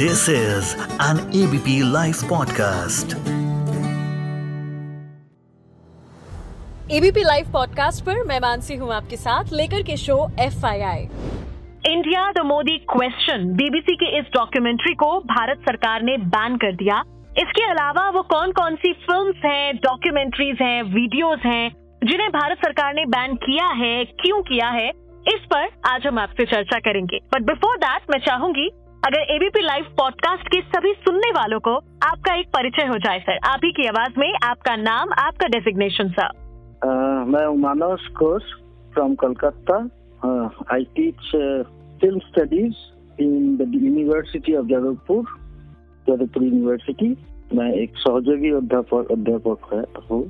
This 0.00 0.28
is 0.28 0.66
an 1.00 1.18
ABP 1.38 1.72
Life 1.94 2.18
podcast. 2.30 3.14
ABP 6.90 7.22
live 7.22 7.50
podcast 7.52 8.04
पर 8.04 8.22
मैं 8.24 8.40
मानसी 8.40 8.76
हूँ 8.76 8.92
आपके 8.94 9.16
साथ 9.16 9.44
लेकर 9.52 9.82
के 9.82 9.96
show 9.96 10.30
F 10.40 10.66
I 10.66 10.80
I 10.80 11.02
India 11.86 12.32
the 12.32 12.46
Modi 12.46 12.78
question 12.78 13.52
BBC 13.56 13.96
के 13.96 14.18
इस 14.18 14.24
डॉक्यूमेंट्री 14.34 14.94
को 14.94 15.20
भारत 15.20 15.58
सरकार 15.58 16.02
ने 16.02 16.16
बैन 16.16 16.56
कर 16.56 16.72
दिया। 16.72 17.00
इसके 17.38 17.70
अलावा 17.70 18.08
वो 18.10 18.22
कौन 18.22 18.52
कौन 18.52 18.76
सी 18.76 18.92
फिल्म्स 18.92 19.36
हैं 19.36 19.76
डॉक्यूमेंट्रीज 19.76 20.56
हैं 20.62 20.82
वीडियोस 20.82 21.38
हैं 21.44 21.70
जिन्हें 22.04 22.30
भारत 22.30 22.58
सरकार 22.58 22.94
ने 22.94 23.04
बैन 23.04 23.34
किया 23.34 23.66
है 23.66 24.04
क्यों 24.04 24.42
किया 24.42 24.68
है 24.68 24.88
इस 25.28 25.46
पर 25.54 25.68
आज 25.86 26.06
हम 26.06 26.18
आपसे 26.18 26.44
चर्चा 26.44 26.78
करेंगे। 26.78 27.18
बट 27.34 27.42
बिफोर 27.42 27.76
दैट 27.76 28.02
मैं 28.10 28.18
चाहूँगी 28.18 28.70
अगर 29.06 29.20
एबीपी 29.34 29.62
लाइव 29.62 29.84
पॉडकास्ट 29.98 30.48
के 30.48 30.60
सभी 30.60 30.92
सुनने 30.92 31.30
वालों 31.30 31.58
को 31.60 31.74
आपका 32.06 32.34
एक 32.34 32.46
परिचय 32.46 32.86
हो 32.86 32.96
जाए 32.98 33.18
सर 33.18 33.38
आप 33.44 33.60
ही 33.64 33.70
की 33.72 33.86
आवाज़ 33.86 34.18
में 34.18 34.32
आपका 34.44 34.76
नाम 34.76 35.12
आपका 35.18 35.48
डेजिग्नेशन 35.48 36.08
सर 36.08 36.36
Uh, 36.78 37.26
मैं 37.28 37.46
Manas 37.58 38.08
Ghosh 38.12 38.42
from 38.94 39.14
Kolkata 39.14 39.76
I 40.74 40.84
teach 40.96 41.30
film 42.00 42.18
studies 42.18 42.74
in 43.22 43.56
the 43.56 43.72
university 43.74 44.54
of 44.54 44.66
Jadavpur 44.66 45.24
Jadavpur 46.08 46.42
university 46.42 47.08
मैं 47.54 47.72
एक 47.72 47.96
सहयोगी 47.96 48.50
अध्यापक 48.50 49.12
अध्यापक 49.12 49.74
है- 49.74 50.10
हूँ। 50.10 50.22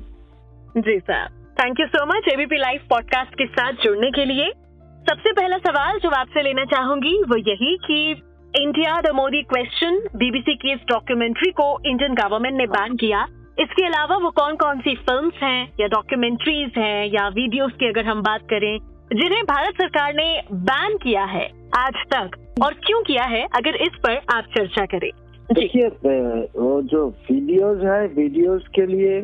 जी 0.77 0.99
sir 0.99 1.27
thank 1.61 1.79
you 1.79 1.85
so 1.85 2.05
much 2.05 2.33
ABP 2.33 2.57
live 2.57 2.79
podcast 2.89 3.33
के 3.33 3.45
साथ 3.45 3.73
जुड़ने 3.83 4.09
के 4.11 4.25
लिए। 4.25 4.51
सबसे 5.09 5.31
पहला 5.31 5.57
सवाल 5.57 5.99
जो 5.99 6.09
आपसे 6.09 6.41
लेना 6.41 6.65
चाहूँगी 6.65 7.17
वो 7.23 7.37
यही 7.37 7.77
कि 7.87 7.99
India 8.49 8.93
the 9.01 9.09
Modi 9.15 9.41
question 9.43 9.97
BBC 10.15 10.53
की 10.55 10.71
इस 10.73 10.79
डॉक्यूमेंट्री 10.89 11.49
को 11.51 11.65
इंडियन 11.85 12.13
गवर्नमेंट 12.13 12.55
ने 12.57 12.65
बैन 12.67 12.95
किया। 12.95 13.21
इसके 13.59 13.85
अलावा 13.85 14.15
वो 14.17 14.29
कौन 14.29 14.55
कौन 14.55 14.79
सी 14.79 14.93
फ़िल्म 14.99 15.29
हैं 15.41 15.73
या 15.79 15.87
डॉक्यूमेंट्रीज 15.87 16.77
हैं 16.77 17.05
या 17.07 17.27
वीडियोस 17.27 17.73
की 17.79 17.87
अगर 17.87 18.05
हम 18.05 18.21
बात 18.21 18.47
करें 18.49 18.77
जिन्हें 19.13 19.43
भारत 19.45 19.75
सरकार 19.75 20.13
ने 20.13 20.25
बैन 20.51 20.97
किया 20.97 21.23
है 21.25 21.45
आज 21.77 22.01
तक 22.13 22.37
और 22.63 22.73
क्यों 22.85 23.01
किया 23.03 23.23
है 23.25 23.43
अगर 23.55 23.75
इस 23.77 23.99
पर 24.03 24.17
आप 24.33 24.47
चर्चा 24.57 24.85
करें। 24.85 25.09
देखिए 25.51 25.87
वो 26.55 26.81
जो 26.85 27.07
वीडियोस 27.31 27.83
है 27.83 28.05
वीडियोस 28.15 28.67
के 28.75 28.85
लिए 28.85 29.21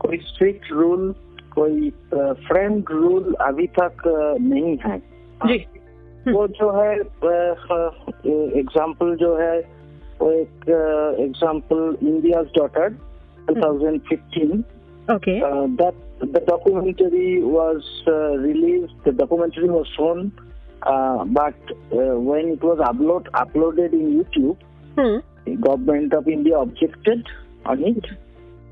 कोई 0.00 0.18
स्ट्रिक्ट 0.24 0.72
रूल 0.72 1.14
कोई 1.52 1.90
फ्रेम 2.14 2.82
रूल 2.90 3.34
अभी 3.40 3.66
तक 3.80 4.06
नहीं 4.42 4.76
है। 4.86 4.98
जी। 5.46 5.58
वो 6.27 6.47
जो 6.59 6.71
है 6.71 6.91
एग्जाम्पल 8.59 9.15
जो 9.21 9.35
है 9.37 9.57
वो 10.21 10.31
एक 10.31 10.69
example 11.19 11.97
India 12.03 12.41
daughter 12.57 12.95
2015 13.51 14.63
okay 15.11 15.39
uh, 15.41 15.67
that 15.79 15.95
the 16.33 16.41
documentary 16.49 17.43
was 17.43 17.87
uh, 18.07 18.37
released 18.43 18.93
the 19.05 19.11
documentary 19.11 19.69
was 19.69 19.87
shown 19.97 20.31
uh, 20.83 21.25
but 21.25 21.73
uh, 21.91 22.15
when 22.29 22.51
it 22.53 22.63
was 22.63 22.83
upload 22.89 23.29
uploaded 23.43 23.97
in 23.99 24.05
youtube 24.17 24.57
hmm 24.99 25.21
the 25.45 25.55
government 25.67 26.13
of 26.13 26.27
india 26.27 26.59
objected 26.59 27.31
on 27.71 27.83
it 27.91 28.05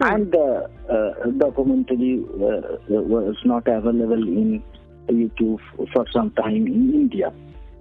and 0.02 0.32
the 0.32 0.70
uh, 0.90 1.10
documentary 1.38 2.14
uh, 2.50 2.62
was 3.16 3.42
not 3.46 3.68
available 3.68 4.24
in 4.44 4.64
youtube 5.11 5.61
for 5.95 6.05
some 6.17 6.31
time 6.43 6.67
in 6.77 6.91
india 7.03 7.31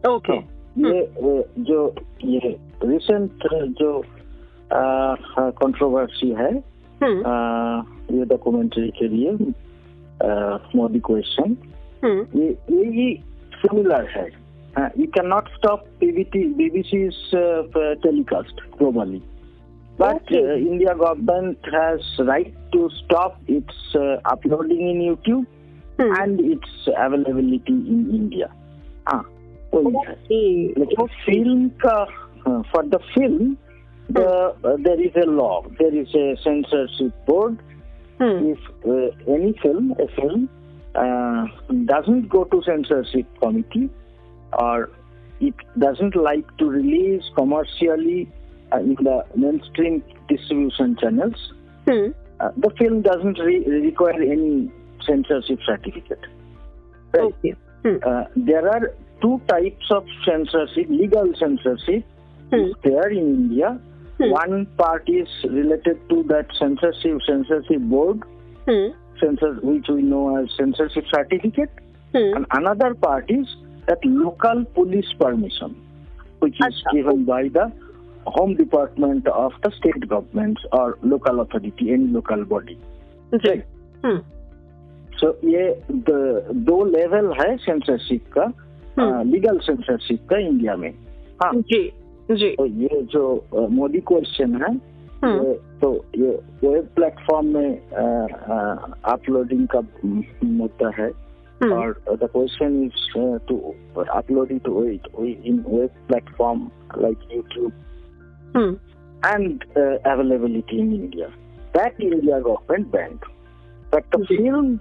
Okay. 0.08 0.38
Okay 0.38 0.38
ये 0.82 1.02
uh, 1.22 1.44
जो 1.68 1.80
ये 2.24 2.56
recent 2.84 3.44
जो 3.80 3.92
controversy 5.62 6.30
है 6.40 6.52
हम्म 7.04 7.26
आ, 7.28 7.84
ये 8.12 8.26
documentary 8.26 8.90
के 9.00 9.08
लिए 9.08 9.32
Modi 10.76 11.00
question 11.06 11.56
hmm 12.04 12.40
ये 12.40 12.48
ये 12.72 12.90
ही 12.98 13.14
सिमिलर 13.62 14.08
है 14.18 14.26
you 15.00 15.06
can 15.16 15.28
not 15.28 15.50
stop 15.56 15.86
BBT 16.00 16.44
BBC 16.62 17.08
telecast 18.08 18.62
globally 18.78 19.22
but 20.00 20.18
Okay. 20.30 20.40
uh, 20.46 20.56
India 20.70 20.94
government 21.02 21.68
has 21.74 22.08
right 22.30 22.56
to 22.72 22.80
stop 22.96 23.36
its 23.58 23.78
uh, 24.00 24.18
uploading 24.32 24.82
in 24.88 24.98
YouTube 25.04 25.46
hmm. 25.98 26.12
and 26.22 26.40
its 26.40 26.70
availability 26.88 27.74
in 27.74 28.10
India. 28.12 28.52
Ah, 29.08 29.24
oh, 29.74 29.82
well, 29.82 30.04
okay. 30.04 30.74
okay. 30.78 31.14
film, 31.26 31.72
uh, 31.84 32.06
for 32.72 32.84
the 32.84 33.00
film, 33.14 33.58
the, 34.10 34.54
hmm. 34.62 34.66
uh, 34.66 34.76
there 34.80 35.02
is 35.02 35.12
a 35.16 35.26
law, 35.26 35.66
there 35.80 35.96
is 35.96 36.14
a 36.16 36.36
censorship 36.44 37.14
board. 37.26 37.60
Hmm. 38.20 38.54
If 38.54 38.60
uh, 38.86 39.32
any 39.32 39.54
film, 39.62 39.96
a 40.00 40.08
film, 40.16 40.50
uh, 40.96 41.48
doesn't 41.86 42.30
go 42.30 42.46
to 42.46 42.62
censorship 42.64 43.28
committee 43.42 43.90
or 44.54 44.90
it 45.42 45.56
doesn't 45.78 46.16
like 46.16 46.46
to 46.58 46.66
release 46.66 47.24
commercially 47.36 48.32
uh, 48.72 48.78
in 48.78 48.96
the 48.96 49.26
mainstream 49.36 50.02
distribution 50.30 50.96
channels, 51.00 51.54
hmm. 51.88 52.12
Uh, 52.38 52.50
the 52.58 52.70
film 52.78 53.02
doesn't 53.02 53.40
re- 53.40 53.64
require 53.66 54.22
any 54.22 54.70
censorship 55.06 55.60
certificate. 55.66 56.20
Right? 57.14 57.24
Okay. 57.24 57.56
Hmm. 57.84 57.98
Uh, 58.06 58.24
there 58.36 58.68
are 58.70 58.94
two 59.22 59.42
types 59.48 59.86
of 59.92 60.06
censorship, 60.26 60.88
legal 60.90 61.34
censorship 61.40 62.04
hmm. 62.52 62.72
there 62.84 63.10
in 63.10 63.36
India. 63.36 63.80
Hmm. 64.18 64.32
One 64.32 64.66
part 64.78 65.10
is 65.10 65.28
related 65.44 65.98
to 66.10 66.24
that 66.24 66.48
censorship 66.58 67.20
censorship 67.28 67.82
board, 67.82 68.24
hmm. 68.68 68.88
censor, 69.20 69.54
which 69.62 69.88
we 69.90 70.02
know 70.02 70.38
as 70.38 70.50
censorship 70.58 71.06
certificate, 71.14 71.72
hmm. 72.12 72.36
and 72.36 72.46
another 72.52 72.94
part 72.96 73.30
is 73.30 73.48
that 73.88 74.00
local 74.04 74.66
police 74.74 75.12
permission, 75.20 75.76
which 76.40 76.58
Achha. 76.60 76.70
is 76.70 76.84
given 76.94 77.26
by 77.26 77.50
the 77.50 77.72
home 78.26 78.56
department 78.56 79.28
of 79.28 79.52
the 79.64 79.72
state 79.72 80.08
government 80.08 80.58
or 80.72 80.98
local 81.04 81.42
authority, 81.42 81.92
any 81.92 82.08
local 82.08 82.44
body. 82.46 82.80
Okay. 83.34 83.50
Right. 83.50 83.66
Hmm. 84.04 84.35
So 85.16 85.48
ये 85.48 85.82
the- 85.92 86.50
दो 86.56 86.86
level 86.86 87.34
है 87.34 87.58
censorship 87.58 88.26
का 88.38 88.52
हम्म। 89.00 89.32
Legal 89.32 89.58
censorship 89.58 90.20
का 90.30 90.38
India 90.38 90.76
में। 90.76 90.92
हाँ। 91.44 91.54
जी 91.54 91.94
जी। 92.32 92.50
तो 92.50 92.66
ये 92.66 93.02
जो 93.02 93.46
मोदी 93.56 94.00
क्वेश्चन 94.00 94.56
है 94.56 94.74
हम्म। 95.24 95.48
ये 95.48 95.54
तो 95.54 96.06
ये 96.18 96.30
वेब 96.64 96.88
प्लेटफॉर्म 96.96 97.46
में 97.46 97.78
अपलोडिंग 99.06 99.68
का 99.68 99.80
मुद्दा 100.44 100.92
है। 101.04 101.12
हम्म। 101.64 101.74
और 101.74 102.04
the 102.10 102.24
question 102.24 102.84
is 102.84 103.14
to 103.48 103.74
upload 104.14 104.52
it 104.52 104.68
in 105.46 105.66
web 105.68 105.90
platform 106.08 106.70
like 106.98 107.18
YouTube 107.36 107.72
and 109.26 109.64
availability 110.08 110.78
in 110.78 110.94
India 110.94 111.28
in 111.76 112.02
India 112.02 112.40
government 112.40 112.88
banned. 112.88 113.35
But 113.92 114.04
the 114.12 114.26
films, 114.26 114.80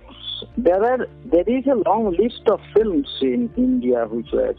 there 0.59 0.83
are 0.83 1.07
there 1.27 1.49
is 1.49 1.67
a 1.67 1.75
long 1.75 2.17
list 2.19 2.49
of 2.49 2.61
films 2.75 3.09
in 3.23 3.51
India 3.57 4.07
which 4.07 4.33
were 4.33 4.55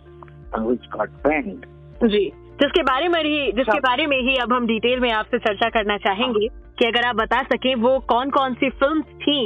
uh, 0.53 0.61
which 0.61 0.89
got 0.89 1.23
banned. 1.23 1.66
जी 2.03 2.25
जिसके 2.61 2.84
बारे 2.84 3.07
में 3.07 3.23
ही 3.23 3.51
जिसके 3.51 3.72
हाँ। 3.72 3.79
बारे 3.79 4.05
में 4.07 4.17
ही 4.17 4.35
अब 4.35 4.53
हम 4.53 4.67
डिटेल 4.67 5.00
में 5.00 5.11
आपसे 5.11 5.38
चर्चा 5.38 5.69
करना 5.69 5.97
चाहेंगे 5.97 6.47
कि 6.79 6.85
अगर 6.85 7.07
आप 7.07 7.16
बता 7.16 7.41
सकें 7.44 7.75
वो 7.75 8.00
कौन 8.00 8.29
कौन 8.29 8.53
सी 8.53 8.69
फिल्म्स 8.69 9.05
थी 9.23 9.39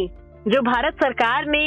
जो 0.48 0.62
भारत 0.62 0.94
सरकार 0.94 1.46
ने 1.46 1.66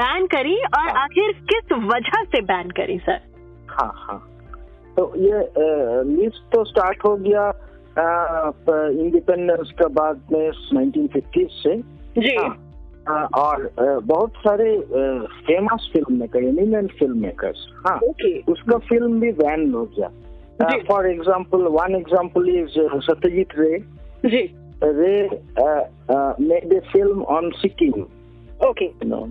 बैन 0.00 0.26
करी 0.26 0.56
और 0.56 0.88
हाँ। 0.88 1.02
आखिर 1.02 1.32
किस 1.52 1.72
वजह 1.72 2.22
से 2.24 2.40
बैन 2.42 2.70
करी 2.70 2.98
सर? 2.98 3.20
हाँ 3.70 3.92
हाँ। 3.94 4.18
तो 4.96 5.12
ये 5.16 5.38
लिस्ट 6.16 6.42
तो 6.52 6.64
स्टार्ट 6.64 7.04
हो 7.04 7.16
गया 7.16 7.52
इंडिपेंडेंस 8.90 9.72
के 9.78 9.88
बाद 9.94 10.20
में 10.32 10.50
1950 10.50 11.48
से। 11.62 11.76
जी। 12.20 12.36
हाँ, 12.36 12.48
हाँ, 12.48 12.63
और 13.08 13.70
बहुत 13.78 14.32
सारे 14.38 14.76
famous 15.46 15.88
film 15.92 16.18
maker 16.20 16.44
eminent 16.44 16.92
film 16.98 17.18
maker 17.22 18.42
उसका 18.52 18.78
फ़िल्म 18.88 19.20
भी 19.20 19.30
वैन 19.40 19.72
हो 19.72 19.84
गया। 19.96 20.08
For 20.88 21.06
example 21.06 21.66
one 21.72 21.94
example 21.96 22.48
is 22.48 22.78
Satyajit 23.06 23.58
Ray 23.58 23.76
Ray 24.26 25.14
made 26.40 26.72
a 26.72 26.80
film 26.92 27.22
on 27.36 27.50
Sikkim 27.60 28.02
okay 28.68 28.90
no 29.06 29.26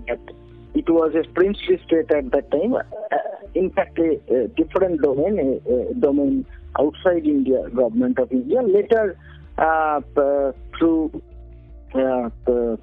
it 0.76 0.90
was 0.90 1.16
a 1.16 1.22
prince 1.34 1.66
state 1.82 2.12
at 2.12 2.24
that 2.34 2.50
time 2.52 2.76
in fact 3.56 4.00
a 4.00 4.46
different 4.56 5.00
domain 5.00 5.36
domain 6.00 6.44
outside 6.80 7.26
India 7.26 7.60
government 7.62 8.20
of 8.20 8.34
India 8.34 8.60
later 8.62 9.12
through 10.78 10.90
uh, 11.94 12.76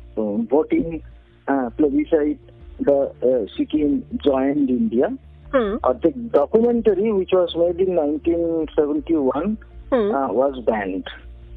voting 0.52 1.02
uh, 1.48 1.70
plebiscite 1.70 2.40
the 2.80 2.98
uh, 3.24 3.46
sikkim 3.58 4.04
joined 4.26 4.70
india. 4.70 5.10
Uh, 5.54 5.94
the 5.94 6.12
documentary 6.34 7.12
which 7.12 7.32
was 7.34 7.56
made 7.56 7.80
in 7.80 7.96
1971 7.96 9.58
hmm 9.94 10.26
was 10.34 10.60
banned 10.70 11.10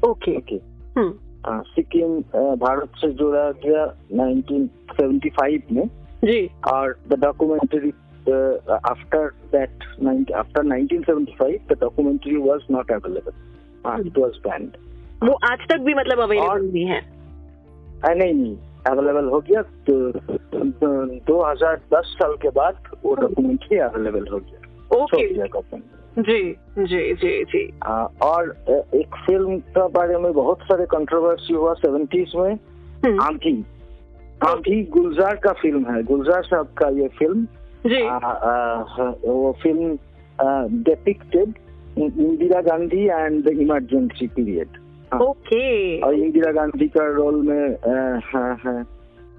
okay 0.07 0.35
okay 0.37 0.55
hmm 0.97 1.61
Sikkim 1.75 2.17
uh, 2.19 2.55
Bharat 2.59 2.89
से 3.01 3.11
जोड़ा 3.21 3.51
गया 3.65 3.85
1975 4.11 5.71
में 5.71 5.87
जी 6.23 6.49
और 6.73 6.97
the 7.09 7.19
documentary 7.19 7.89
after 8.91 9.27
that 9.55 10.31
after 10.35 10.61
1975 10.63 11.57
the 11.71 11.77
documentary 11.81 12.35
was 12.35 12.61
not 12.71 12.91
available 12.91 14.07
it 14.07 14.17
was 14.17 14.31
banned 14.47 14.77
वो 15.23 15.33
आज 15.51 15.59
तक 15.69 15.79
भी 15.79 15.93
मतलब 15.93 16.19
अवेलेबल 16.19 16.71
नहीं 16.73 16.85
है। 16.85 17.14
नहीं 18.03 18.33
नहीं 18.33 18.57
अवेलेबल 18.87 19.25
हो 19.25 19.39
गया 19.39 19.61
तो 19.61 20.11
दो 21.27 21.43
हज़ार 21.43 21.75
दस 21.75 22.15
साल 22.19 22.35
के 22.41 22.49
बाद 22.49 22.77
वो 23.05 23.15
डॉक्यूमेंट 23.15 23.59
ही 23.71 23.77
अवेलेबल 23.77 24.27
हो 24.31 24.37
गया 24.37 25.03
ओके 25.03 25.33
गवर्नमेंट 25.33 25.83
जी 26.19 26.55
जी 26.77 27.13
जी 27.13 27.43
जी। 27.43 27.73
आ, 27.83 27.91
और 28.03 28.55
एक 28.95 29.15
फ़िल्म 29.15 29.57
का 29.59 29.87
बारे 29.87 30.17
में 30.17 30.33
बहुत 30.33 30.59
सारे 30.61 30.85
कंट्रोवर्सी 30.85 31.53
हुआ 31.53 31.73
सेवेंटीज 31.73 32.31
में। 32.35 32.53
हम्म, 33.05 33.21
आंधी। 33.21 33.65
आंधी 34.47 34.83
गुलजार 34.83 35.35
का 35.35 35.51
फ़िल्म 35.51 35.95
है। 35.95 36.03
गुलजार 36.03 36.43
साहब 36.43 36.65
का 36.65 36.89
ये 36.89 37.07
फ़िल्म 37.07 37.45
जी। 37.89 38.07
आ, 38.07 38.17
आ, 38.17 38.83
वो 39.25 39.57
film 39.63 39.97
depicted 40.83 41.53
Indira 41.97 42.61
Gandhi 42.61 43.05
and 43.07 43.43
the 43.43 43.47
emergency 43.47 44.27
period 44.27 44.67
okay 45.13 45.99
और 46.01 46.13
इंदिरा 46.13 46.51
गांधी 46.51 46.87
का 46.87 47.05
रोल 47.13 47.35
में 47.47 47.75
अ, 47.75 48.19
हाँ, 48.25 48.55
हाँ, 48.63 48.85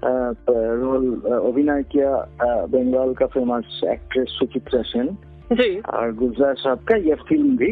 रोल 0.03 1.05
अभिनय 1.31 1.83
किया 1.83 2.11
बंगाल 2.71 3.13
का 3.13 3.25
फ़ेमस 3.25 3.81
एक्ट्रेस 3.91 4.27
सुचित्रा 4.29 4.81
सेन 4.81 5.07
जी। 5.51 5.79
और 5.79 6.13
गुलजार 6.15 6.55
साहब 6.55 6.79
का 6.79 6.95
ये 6.95 7.15
फ़िल्म 7.15 7.57
भी 7.57 7.71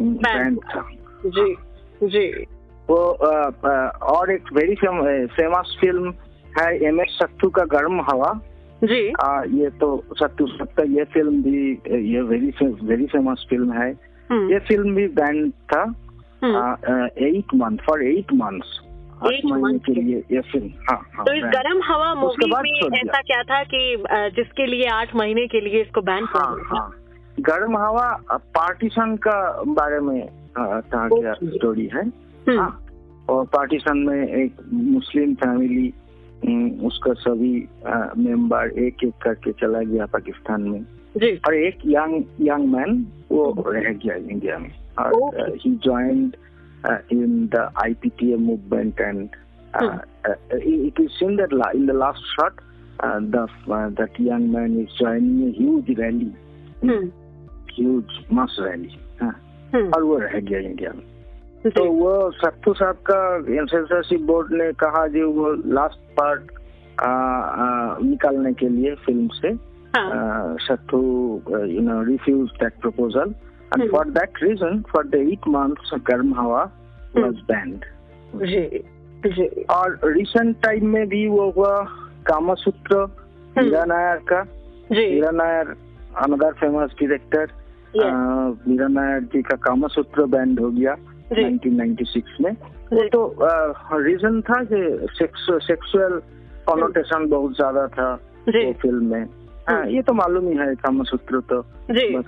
बैंड 0.00 0.58
था। 0.58 0.88
जी 1.26 1.54
जी। 2.08 2.26
वो 2.90 2.96
और 2.96 4.30
एक 4.30 4.52
वेरी 4.52 4.74
फ़ेमस 4.74 5.76
फ़िल्म 5.80 6.12
है 6.58 6.84
एम 6.84 7.00
एस 7.00 7.18
सत्तू 7.22 7.48
का 7.48 7.64
गर्म 7.64 8.00
हवा। 8.00 8.32
जी। 8.84 9.12
आ, 9.22 9.42
ये 9.44 9.70
तो 9.70 10.04
सत्तू 10.12 10.46
साहब 10.46 10.68
का 10.76 10.82
ये 10.82 11.04
फ़िल्म 11.04 11.42
भी 11.42 11.70
ये 12.12 12.22
वेरी 12.22 12.52
वेरी 12.86 13.06
फ़ेमस 13.06 13.46
फ़िल्म 13.50 13.72
है। 13.72 13.90
हम्म, 14.30 14.52
ये 14.52 14.58
फ़िल्म 14.58 14.94
भी 14.94 15.06
बैंड 15.08 15.52
था। 15.52 15.82
हम्म। 15.82 15.94
Eight 16.44 17.54
month 17.54 17.78
for 17.78 18.02
eight 18.02 18.32
months 18.32 18.80
आठ 19.22 19.44
महीने 19.44 19.78
के 19.78 19.92
लिए 19.92 20.16
ये 20.32 20.58
हाँ 20.68 21.10
हाँ 21.14 21.24
तो 21.24 21.32
इस 21.32 21.44
गर्म 21.44 21.80
हवा 21.84 22.14
मूवी 22.14 22.50
में 22.50 22.98
ऐसा 22.98 23.20
क्या 23.20 23.42
था 23.42 23.62
कि 23.64 24.04
जिसके 24.10 24.66
लिए 24.66 24.86
आठ 24.86 25.16
महीने 25.16 25.46
के 25.46 25.60
लिए 25.60 25.82
इसको 25.82 26.00
बैन 26.00 26.26
कर 26.26 26.38
हाँ 26.38 26.56
हाँ। 26.66 26.92
गर्म 27.40 27.76
हवा 27.76 28.20
पार्टीशन 28.32 29.16
का 29.16 29.62
बारे 29.66 30.00
में 30.00 30.28
कहा 30.58 31.08
गया 31.08 31.32
स्टोरी 31.32 31.90
है? 31.94 32.02
हम्म, 32.48 32.58
हाँ। 32.58 32.86
और 33.28 33.44
पार्टीशन 33.44 33.98
में 33.98 34.28
एक 34.28 34.56
मुस्लिम 34.72 35.34
फैमिली 35.34 35.94
उसका 36.80 37.12
सभी 37.12 37.68
मेंबर 38.18 38.70
एक 38.78 38.96
एक 39.04 39.12
करके 39.22 39.52
चला 39.52 39.80
गया 39.80 40.06
पाकिस्तान 40.06 40.62
में। 40.62 40.80
जी। 41.16 41.36
और 41.36 41.54
एक 41.54 41.76
यंग 41.86 42.24
यंग 42.40 42.68
मैन 42.68 43.06
वो 43.30 43.64
रह 43.66 43.92
गया 43.92 44.14
इंडिया 44.14 44.58
में। 44.58 44.70
और 44.98 45.56
he 45.56 45.70
joined 45.74 46.36
in 47.12 47.46
the 47.46 47.70
IPTA 47.84 48.36
movement 48.36 49.00
and 49.00 49.28
it 49.72 50.96
is 51.00 51.08
seen 51.22 51.30
that 51.30 51.52
la- 51.52 51.74
in 51.76 51.84
the 51.86 51.94
last 51.94 52.24
shot 52.32 52.54
uh, 53.04 53.20
the 53.34 53.44
uh, 53.68 53.88
that 53.96 54.12
young 54.20 54.44
man 54.54 54.70
is 54.80 54.90
joining 55.02 55.38
a 55.46 55.60
huge 55.60 55.90
rally. 56.00 56.30
हम्म, 56.82 57.10
huge 57.76 58.12
mass 58.32 58.52
rally. 58.66 59.22
हाँ, 59.22 59.34
हम्म, 59.74 59.90
और 59.90 60.02
वो 60.02 60.18
रह 60.18 60.40
गया 60.40 60.58
India 60.58 60.92
में। 60.92 61.11
तो 61.70 61.84
वो 61.92 62.30
सत्तू 62.30 62.72
साहब 62.74 62.96
का 63.10 63.40
सेंसरशिप 63.42 64.20
बोर्ड 64.20 64.52
ने 64.52 64.72
कहा 64.72 65.06
जो 65.06 65.30
वो 65.30 65.52
लास्ट 65.74 65.98
पार्ट 66.20 66.50
निकालने 68.04 68.52
के 68.52 68.68
लिए 68.68 68.94
फ़िल्म 68.94 69.28
से 69.28 69.48
हाँ, 69.96 70.56
Sathyu 70.60 70.98
you 71.50 71.80
know 71.80 72.02
refuse 72.02 72.50
that 72.50 72.72
proposal 72.80 73.34
and. 73.78 73.90
For 73.90 74.08
that 74.08 74.42
reason 74.42 74.82
for 74.92 75.06
the 75.06 75.14
eight 75.14 75.48
months 75.48 75.90
Garm 76.06 76.34
Hava 76.34 76.62
was 77.16 77.34
band 77.34 77.84
जी 78.44 78.84
जी। 79.26 79.46
और 79.62 79.98
रिसेंट 80.04 80.56
टाइम 80.62 80.86
में 80.86 81.08
भी 81.08 81.26
वो 81.28 81.50
हुआ 81.50 81.80
कामसूत्र 82.26 83.06
Hmm. 83.52 83.64
मीरा 83.64 83.84
नायर 83.84 84.16
का। 84.16 84.42
Mira 84.92 85.30
Nair 85.30 85.74
another 86.24 86.52
famous 86.52 86.90
director. 86.90 87.48
Mira 88.68 88.88
Nair 88.88 89.20
ji 89.20 89.42
का 89.42 89.56
कामसूत्र 89.56 90.24
बैंड 90.24 90.60
हो 90.60 90.70
गया। 90.70 90.96
1996 91.32 92.40
में। 92.40 92.52
जी। 92.92 93.08
तो 93.08 93.36
रीजन 93.92 94.40
था 94.40 94.64
कि 94.64 95.06
सेक्सुअल 95.12 96.22
कॉनोटेशन 96.66 97.28
बहुत 97.28 97.56
ज़्यादा 97.56 97.86
था 97.86 98.12
वो 98.48 98.72
फ़िल्म 98.72 99.04
में। 99.04 99.24
हाँ, 99.68 99.86
ये 99.86 100.02
तो 100.02 100.12
मालूम 100.12 100.48
ही 100.48 100.56
है 100.56 100.74
कामसूत्र 100.74 101.40
तो। 101.40 101.62
जी। 101.90 102.22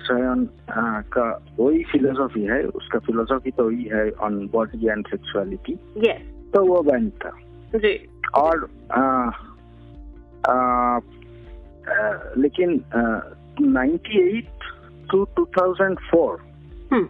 का 1.12 1.40
वही 1.60 1.84
फिलोसॉफी 1.84 2.42
है 2.42 2.64
उसका 2.64 2.98
फिलोसॉफी 2.98 3.50
तो 3.50 3.64
वही 3.64 3.84
है 3.84 4.10
ऑन 4.10 4.50
बॉडी 4.52 4.88
एंड 4.88 5.06
सेक्सुअलिटी 5.06 5.74
तो 6.54 6.64
वो 6.64 6.82
बैंड 6.82 7.10
था। 7.10 7.30
जी। 7.74 8.08
और 8.34 8.68
आ, 8.92 9.02
आ, 10.48 10.52
आ, 10.52 12.18
लेकिन 12.36 12.80
ninety 13.60 14.38
eight 14.38 14.64
two 15.10 15.24
two 15.24 15.44
thousand 15.44 15.98
four 15.98 16.38
hmm, 16.92 17.08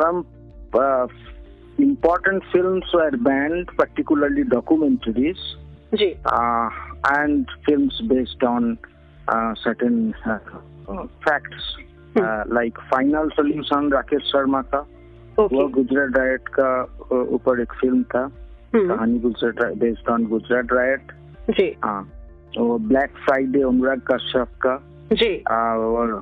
some 0.00 0.18
uh, 0.18 0.39
important 0.76 2.42
film 2.42 3.00
are 3.00 3.16
banned 3.16 3.70
particularly 3.70 4.42
documentaries 4.42 5.36
and 5.94 7.46
film 7.66 8.08
based 8.08 8.44
on 8.44 8.76
certain 9.34 10.12
facts 11.24 11.76
like 12.52 12.78
final 12.78 13.28
solution 13.28 13.92
Rakesh 13.92 14.22
Sharma 14.22 14.62
का 14.62 14.86
वो 15.38 15.68
Gujarat 15.68 16.08
diet 16.08 16.48
का 16.48 16.82
ऊपर 17.12 17.60
एक 17.60 17.72
फ़िल्म 17.72 18.02
था 18.02 18.30
कहानी 18.74 19.18
Gujarat 19.18 19.76
based 19.76 20.08
on 20.08 20.26
Gujarat 20.26 20.64
riot 20.64 21.12
black 22.58 23.10
Friday 23.10 23.62
Anurag 23.62 24.00
Kashyap 24.00 24.48
का 24.66 24.89
जी। 25.10 25.36
और 25.50 26.12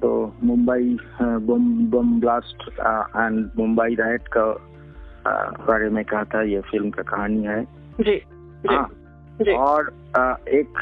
तो 0.00 0.10
Mumbai 0.44 0.96
bomb 1.20 1.66
bomb 1.90 2.18
blast 2.20 2.62
and 3.16 3.50
Mumbai 3.58 3.94
riot 3.94 4.28
का 4.36 4.44
बारे 5.66 5.88
में 5.90 6.04
कहा 6.04 6.24
था 6.34 6.42
ये 6.42 6.60
फ़िल्म 6.70 6.90
का 6.90 7.02
कहानी 7.10 7.44
है। 7.44 7.62
जी 8.00 8.16
जी 8.16 8.74
हाँ। 8.74 8.88
जी। 9.42 9.52
और 9.54 9.92
एक 10.50 10.78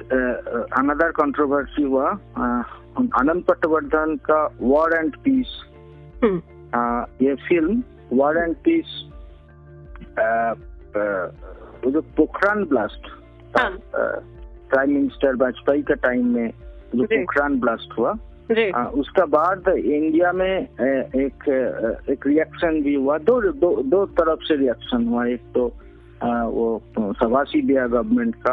अनदर 0.79 1.11
कंट्रोवर्सी 1.13 1.83
हुआ 1.83 2.09
आनंद 2.39 3.45
पटवर्धन 3.45 4.17
का 4.31 4.43
वॉर 4.61 4.95
एंड 4.95 5.17
पीस 5.25 5.49
ये 7.23 7.35
फ़िल्म 7.49 7.83
वॉर 8.13 8.39
एंड 8.39 8.55
पीस 8.65 9.03
वो 11.85 11.91
जो 11.91 12.01
Pokhran 12.17 12.65
blast. 12.65 13.09
Prime 13.57 14.91
minister 14.91 15.37
Vajpayee 15.37 15.83
का 15.83 15.95
टाइम 16.03 16.27
में 16.35 16.51
जो 16.95 17.05
पोखरान 17.05 17.61
ब्लास्ट 17.61 17.99
हुआ 17.99 18.13
जी। 18.53 18.71
आ, 18.71 18.85
उसका 18.85 19.25
बाद 19.27 19.69
इंडिया 19.69 20.33
में 20.33 20.59
एक 20.61 21.49
एक 22.11 22.27
रिएक्शन 22.27 22.83
भी 22.83 22.95
हुआ। 22.95 23.19
दो 23.19 23.53
दो 23.53 23.83
दो 23.83 24.07
तरफ़ 24.07 24.41
से 24.41 24.57
रिएक्शन 24.57 25.05
हुआ। 25.05 25.27
एक 25.27 25.41
तो 25.55 25.73
आ, 26.23 26.45
वो 26.45 26.83
सभासी 26.99 27.63
दिया 27.63 27.87
गवर्नमेंट 27.87 28.35
का 28.35 28.53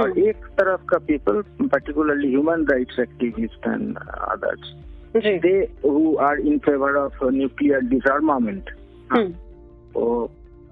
और 0.00 0.10
हम्म, 0.10 0.22
एक 0.22 0.36
तरफ़ 0.36 0.84
का 0.84 0.98
people 0.98 1.42
particularly 1.62 2.28
human 2.28 2.64
rights 2.64 2.98
activist 2.98 3.66
and 3.66 3.98
others 4.08 4.74
they 5.16 5.72
who 5.84 6.16
are 6.16 6.38
in 6.38 6.58
favour 6.58 6.92
of 6.92 7.24
nuclear 7.24 7.80
disarmament 7.80 8.70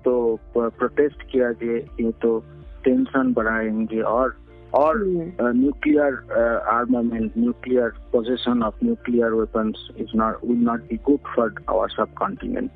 तो 0.05 0.38
प्रोटेस्ट 0.59 1.23
किया 1.23 1.52
कि 1.52 1.87
ये 2.05 2.11
तो 2.11 2.45
टेंशन 2.85 3.33
बढ़ाएँगे 3.33 4.00
और 4.00 4.37
और 4.75 5.05
nuclear 5.55 6.15
armament 6.71 7.33
nuclear 7.39 7.89
possession 8.12 8.62
of 8.62 8.85
nuclear 8.85 9.33
weapons 9.33 9.89
is 9.97 10.17
not 10.17 10.45
will 10.45 10.65
not 10.65 10.81
be 10.81 10.97
good 11.07 11.35
for 11.37 11.55
our 11.69 11.89
subcontinent 12.19 12.71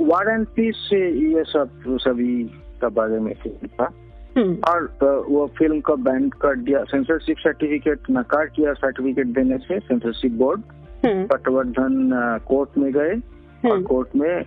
war 0.00 0.28
and 0.30 0.46
peace 0.56 0.86
से 0.90 0.98
ये 1.10 1.44
सब 1.44 1.70
सभी 2.02 2.42
का 2.80 2.88
बारे 2.88 3.18
में 3.20 3.32
फ़िल्म 3.34 3.68
था। 3.68 3.90
हम्म, 4.36 4.56
और 4.68 5.24
वो 5.28 5.46
फ़िल्म 5.58 5.80
को 5.80 5.96
बैंड 5.96 6.34
कर 6.34 6.56
दिया 6.56 6.82
सेंसरशिप 6.84 7.38
सर्टिफिकेट 7.38 8.10
नकार 8.10 8.46
किया 8.56 8.72
सर्टिफिकेट 8.72 9.26
देने 9.26 9.58
से 9.58 9.78
censorship 9.78 10.32
board 10.32 10.60
hmm, 11.04 11.26
Patwardhan 11.26 12.38
court 12.48 12.78
में 12.78 12.92
गए 12.92 13.14
और 13.70 13.82
कोर्ट 13.82 14.16
में 14.16 14.44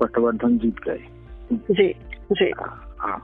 पटवर्धन 0.00 0.58
जीत 0.58 0.78
गए। 0.88 1.00
जी 1.52 1.88
जी। 2.32 2.50
हाँ। 2.98 3.18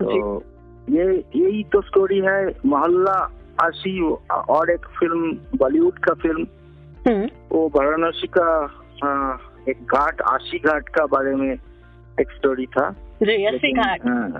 तो 0.00 0.42
ये 0.90 1.24
यही 1.36 1.62
तो 1.64 1.80
स्टोरी 1.80 2.18
है 2.18 2.54
मोहल्ला 2.66 3.30
आशी 3.60 4.00
और 4.30 4.70
एक 4.70 4.86
फ़िल्म 5.00 5.32
बॉलीवुड 5.56 5.98
का 5.98 6.14
फ़िल्म 6.14 6.46
वो 7.52 7.68
वाराणसी 7.76 8.26
का 8.38 8.48
एक 9.68 9.82
घाट 9.94 10.22
आशी 10.22 10.58
घाट 10.58 10.88
का 10.88 11.06
बारे 11.06 11.34
में 11.34 11.52
एक 12.20 12.30
स्टोरी 12.30 12.66
था। 12.66 12.90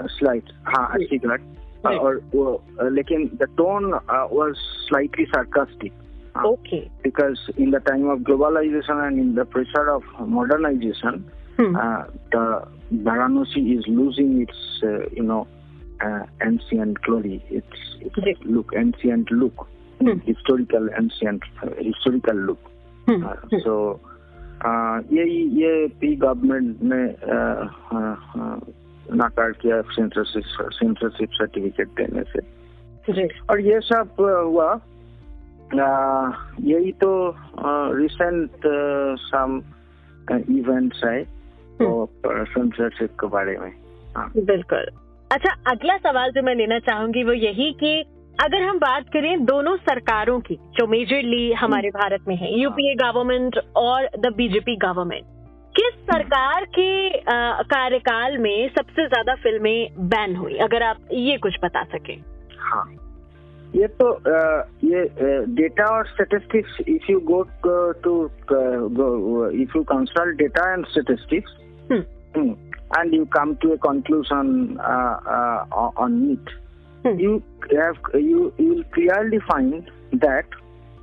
स्लाइट 0.07 0.43
हाँ 0.67 0.89
अशी 0.95 1.19
घाट। 1.19 1.41
और 1.87 2.21
वो 2.35 2.63
लेकिन 2.83 3.31
the 3.35 3.43
tone 3.43 3.85
was 4.33 4.55
slightly 4.57 5.25
sarcastic 5.25 5.93
because 7.05 7.63
in 7.63 7.71
the 7.71 7.77
time 7.77 8.11
of 8.11 8.19
globalisation 8.19 9.05
and 9.05 9.19
in 9.19 9.35
the 9.35 9.47
pressure 9.53 9.89
of 9.89 10.05
modernisation 10.23 11.25
the 12.35 12.71
Varanasi 12.93 13.75
is 13.75 13.91
losing 13.91 14.43
its 14.43 14.81
you 15.19 15.25
know 15.25 15.47
uh, 16.03 16.23
ancient 16.47 17.01
glory, 17.03 17.43
its, 17.51 17.83
its 18.01 18.17
Yes. 18.27 18.37
look, 18.45 18.73
ancient 18.77 19.31
look, 19.31 19.67
Hmm. 20.01 20.19
historical 20.27 20.89
ancient, 21.01 21.43
uh, 21.63 21.75
historical 21.81 22.35
look. 22.35 22.71
Hmm, 23.09 23.23
Uh, 23.23 23.37
hmm, 23.43 23.61
so, 23.65 23.75
uh, 24.65 25.15
ये 25.15 25.25
ये 25.61 25.87
P 26.01 26.15
government 26.17 26.83
ने 26.83 27.03
uh, 27.37 27.67
uh, 27.99 28.17
uh, 28.41 28.61
नाकार 29.17 29.53
किया 29.63 29.81
censorship 29.93 31.29
certificate 31.33 31.89
देने 32.01 32.23
से 32.33 33.27
और 33.51 33.61
ये 33.61 33.81
सब 33.81 34.21
अ, 34.21 34.41
हुआ 34.43 34.73
अ, 35.73 36.55
यही 36.61 36.93
तो 37.03 37.11
रिसेंट 37.99 38.67
सम 39.27 39.61
इवेंट्स 40.57 41.05
है 41.05 41.23
तो 41.81 42.09
सेंसरशिप 42.27 43.11
के 43.21 43.27
बारे 43.27 43.57
में 43.59 43.73
हाँ 44.17 44.31
बिल्कुल 44.37 44.87
अच्छा 45.33 45.53
अगला 45.71 45.97
सवाल 45.97 46.31
जो 46.31 46.43
मैं 46.43 46.55
लेना 46.55 46.79
चाहूँगी 46.79 47.23
वो 47.25 47.33
यही 47.33 47.73
कि 47.73 47.93
अगर 48.45 48.63
हम 48.63 48.79
बात 48.79 49.09
करें 49.13 49.45
दोनों 49.45 49.77
सरकारों 49.77 50.41
की 50.41 50.55
जो 50.77 50.87
मेजरली 50.87 51.53
हमारे 51.53 51.91
भारत 51.91 52.25
में 52.29 52.37
है 52.37 52.61
यूपीए 52.61 52.95
गवर्नमेंट 52.95 53.59
और 53.77 54.09
द 54.19 54.33
बीजेपी 54.37 54.77
गवर्नमेंट 54.77 55.25
किस 55.77 55.95
सरकार 56.05 56.65
के 56.65 57.09
कार्यकाल 57.73 58.39
में 58.39 58.69
सबसे 58.69 59.07
ज़्यादा 59.07 59.35
फ़िल्में 59.35 60.09
बैन 60.09 60.37
हुई? 60.37 60.57
अगर 60.57 60.83
आप 60.83 60.99
ये 61.13 61.37
कुछ 61.39 61.55
बता 61.65 61.83
सके। 61.85 62.13
हाँ। 62.59 62.85
ये 63.77 63.87
तो 64.01 64.11
अ, 64.13 64.67
ये 64.85 65.05
डेटा 65.55 65.85
और 65.97 66.07
statistics 66.07 66.77
if 66.89 67.11
you 67.13 67.21
go 67.21 67.43
to 68.05 68.15
if 69.63 69.77
you 69.77 69.83
consult 69.83 70.37
data 70.39 70.73
and 70.73 70.87
statistics 70.87 71.57
hmm, 71.93 72.55
and 72.97 73.13
you 73.13 73.27
come 73.27 73.57
to 73.63 73.73
a 73.73 73.79
conclusion 73.79 74.79
uh, 74.81 75.19
uh 75.27 75.91
on 75.97 76.31
it. 76.33 76.53
Hmm. 77.03 77.19
You 77.19 77.43
have 77.77 77.97
you 78.15 78.53
you 78.59 78.75
will 78.75 78.85
clearly 78.95 79.39
find 79.49 79.91
that 80.13 80.47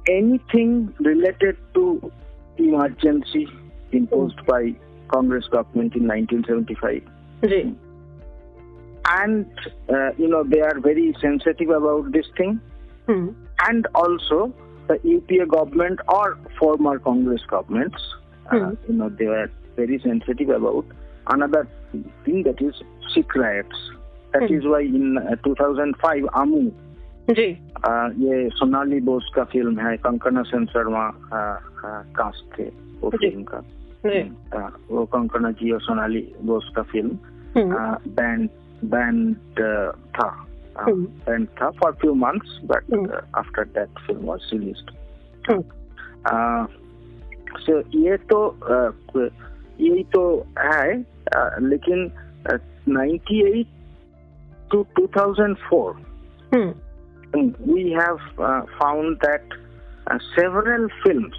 anything 0.07 0.93
related 0.99 1.57
to 1.73 2.11
emergency 2.57 3.47
imposed 3.91 4.45
by 4.45 4.75
Congress 5.07 5.45
government 5.47 5.95
in 5.95 6.07
1975. 6.07 7.03
Right. 7.41 7.75
And 9.05 9.51
uh, 9.89 10.11
you 10.17 10.27
know 10.27 10.43
they 10.43 10.61
are 10.61 10.79
very 10.79 11.15
sensitive 11.19 11.69
about 11.69 12.11
this 12.11 12.27
thing, 12.37 12.61
hmm. 13.07 13.29
and 13.67 13.87
also 13.95 14.53
the 14.87 14.99
UPA 15.03 15.47
government 15.47 15.99
or 16.07 16.37
former 16.59 16.99
Congress 16.99 17.41
governments, 17.47 18.01
uh, 18.51 18.57
hmm. 18.57 18.65
uh, 18.65 18.71
you 18.87 18.93
know 18.93 19.09
they 19.09 19.25
are 19.25 19.51
very 19.75 19.99
sensitive 19.99 20.49
about 20.49 20.85
another 21.27 21.63
thing 22.25 22.43
that 22.43 22.61
is 22.61 22.83
riots 23.35 23.79
that 24.33 24.43
Hmm. 24.43 24.55
is 24.55 24.65
why 24.65 24.81
in 24.81 25.17
uh, 25.17 25.35
2005 25.45 26.27
Amu 26.35 26.71
जी 27.29 27.47
Uh, 27.87 28.09
ये 28.17 28.49
सोनाली 28.49 28.99
बोस 28.99 29.31
का 29.35 29.43
film 29.43 29.79
है 29.79 29.97
कंकना 29.97 30.41
Sen 30.41 30.65
Sharma 30.65 31.11
cast 32.17 32.59
थे 32.59 32.63
वो। 33.01 33.09
Film 33.09 33.43
का 33.43 33.59
जी 34.05 34.21
Uh, 34.55 34.69
वो 34.91 35.05
कंकना 35.05 35.51
जी 35.51 35.71
और 35.71 35.81
सोनाली 35.81 36.35
बोस 36.43 36.71
का 36.75 36.81
फ़िल्म 36.81 37.17
बैंड 38.15 38.49
बैंड 38.85 39.35
था। 40.15 40.45
बैंड 40.79 41.47
था 41.47 41.69
for 41.69 41.91
few 41.91 42.13
months 42.13 42.59
but. 42.65 42.83
After 43.35 43.63
that 43.63 43.89
film 44.07 44.25
was 44.25 44.49
released 44.53 44.91
so 47.59 47.79
ये 47.79 48.17
तो 48.17 48.55
uh, 48.63 49.29
यही 49.80 50.04
तो 50.14 50.24
है 50.58 51.04
uh, 51.36 51.62
लेकिन 51.62 52.10
ninety 52.88 53.40
eight 53.50 53.66
to 54.72 54.82
two 54.96 55.06
thousand 55.16 55.56
four 55.68 55.92
hmm, 56.54 56.72
we 57.74 57.84
have 57.98 58.20
uh, 58.48 58.62
found 58.80 59.20
that 59.22 59.54
uh, 60.10 60.18
several 60.34 60.84
films, 61.04 61.38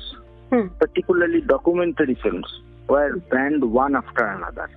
hmm, 0.54 0.70
particularly 0.80 1.42
documentary 1.52 2.16
films, 2.24 2.56
were 2.90 3.12
banned 3.34 3.64
one 3.76 3.96
after 3.96 4.26
another. 4.26 4.68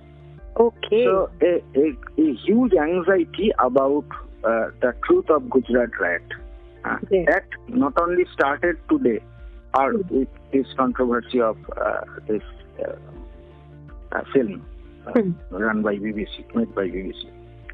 Okay 0.61 1.03
So 1.05 1.29
a, 1.47 1.51
a, 1.81 1.85
a 2.21 2.33
huge 2.45 2.73
anxiety 2.85 3.51
about 3.65 4.15
uh, 4.43 4.69
the 4.81 4.93
truth 5.07 5.29
of 5.29 5.49
Gujarat 5.49 5.99
riot. 5.99 6.37
Uh, 6.85 6.97
Yes. 7.11 7.25
That 7.27 7.43
not 7.67 8.01
only 8.01 8.25
started 8.33 8.77
today, 8.89 9.19
or 9.73 9.87
with 9.97 10.27
this 10.53 10.73
controversy 10.77 11.41
of 11.41 11.57
uh, 11.85 12.01
this 12.27 12.43
uh, 14.14 14.18
uh, 14.18 14.24
film 14.32 14.62
uh, 15.06 15.12
Hmm. 15.12 15.32
run 15.50 15.82
by 15.82 15.96
BBC, 15.96 16.44
made 16.54 16.74
by 16.74 16.88
BBC. 16.88 17.26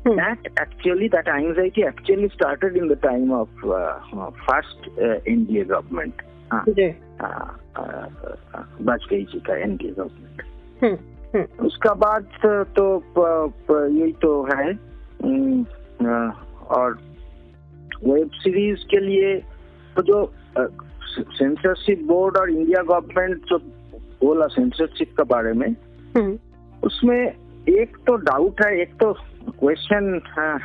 Hmm. 0.05 0.17
That 0.17 0.39
actually, 0.57 1.09
that 1.09 1.29
anxiety 1.29 1.85
actually 1.85 2.29
started 2.31 2.77
in 2.77 2.89
the 2.89 2.97
time 2.97 3.31
of 3.33 3.49
uh, 3.65 3.99
uh, 4.17 4.31
first 4.49 4.77
uh, 4.99 5.21
NDA 5.27 5.69
government. 5.69 6.15
Uh, 6.51 6.63
uh, 7.21 7.27
uh, 7.77 8.09
uh, 8.55 8.63
Vajpayee 8.81 9.25
ji 9.33 9.41
का 9.47 9.57
NDA 9.65 9.91
government 9.99 10.43
हम्म, 10.83 10.97
हम्म, 11.35 11.67
उसका 11.67 11.93
बाद 11.95 12.27
तो 12.79 12.87
यही 13.89 14.13
तो 14.23 14.33
है 14.51 14.73
अ, 14.73 16.33
और 16.77 16.99
web 18.05 18.31
series 18.43 18.87
के 18.91 19.01
लिए 19.01 19.35
तो 19.97 20.03
जो 20.03 20.33
सेंसरशिप 21.39 22.03
बोर्ड 22.07 22.37
और 22.37 22.51
इंडिया 22.51 22.83
गवर्नमेंट 22.83 23.45
जो 23.51 23.59
बोला 24.25 24.47
सेंसरशिप 24.57 25.11
के 25.17 25.23
बारे 25.35 25.53
में 25.53 25.67
हम्म, 25.69 25.90
हम्म। 26.17 26.39
उसमें 26.87 27.21
एक 27.69 27.97
तो 28.07 28.17
डाउट 28.17 28.65
है 28.65 28.81
एक 28.81 28.95
तो 28.95 29.13
क्वेश्चन 29.51 30.21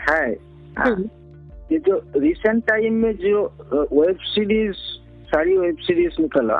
है 0.09 0.23
हम्म। 0.79 1.09
ये 1.71 1.77
जो 1.79 2.01
रिसेंट 2.15 2.63
टाइम 2.67 2.93
में 2.93 3.15
जो 3.17 3.43
वेब 3.73 4.17
सीरीज़ 4.25 4.75
सारी 5.25 5.57
वेब 5.57 5.77
सीरीज़ 5.77 6.21
निकला 6.21 6.59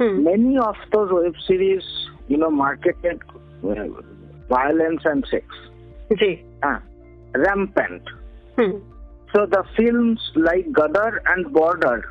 many 0.00 0.56
of 0.58 0.84
those 0.92 1.10
web 1.12 1.34
series 1.40 1.84
you 2.32 2.38
know 2.38 2.50
marketed 2.50 3.24
violence 4.50 5.06
and 5.06 5.24
sex 5.24 5.68
rampant 7.36 8.10
so 9.30 9.46
the 9.46 9.62
film 9.76 10.16
like 10.36 10.72
Gadar 10.72 11.20
and 11.28 11.46
Border 11.52 12.02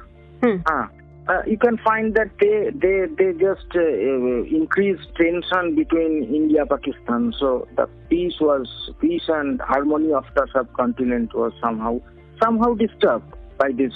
हाँ। 0.70 0.84
Uh, 1.28 1.42
you 1.48 1.58
can 1.58 1.78
find 1.78 2.14
that 2.16 2.30
they 2.40 2.70
they 2.76 3.06
they 3.18 3.32
just 3.40 3.70
uh, 3.76 3.80
uh 3.80 4.44
increase 4.60 5.00
tension 5.16 5.74
between 5.74 6.24
India 6.24 6.66
Pakistan. 6.66 7.34
So 7.40 7.66
the 7.78 7.88
peace 8.10 8.36
was 8.42 8.68
peace 9.00 9.24
and 9.30 9.62
harmony 9.62 10.12
of 10.12 10.26
the 10.36 10.48
subcontinent 10.52 11.34
was 11.34 11.54
somehow 11.62 12.02
somehow 12.42 12.74
disturbed 12.74 13.34
by 13.58 13.72
these 13.72 13.94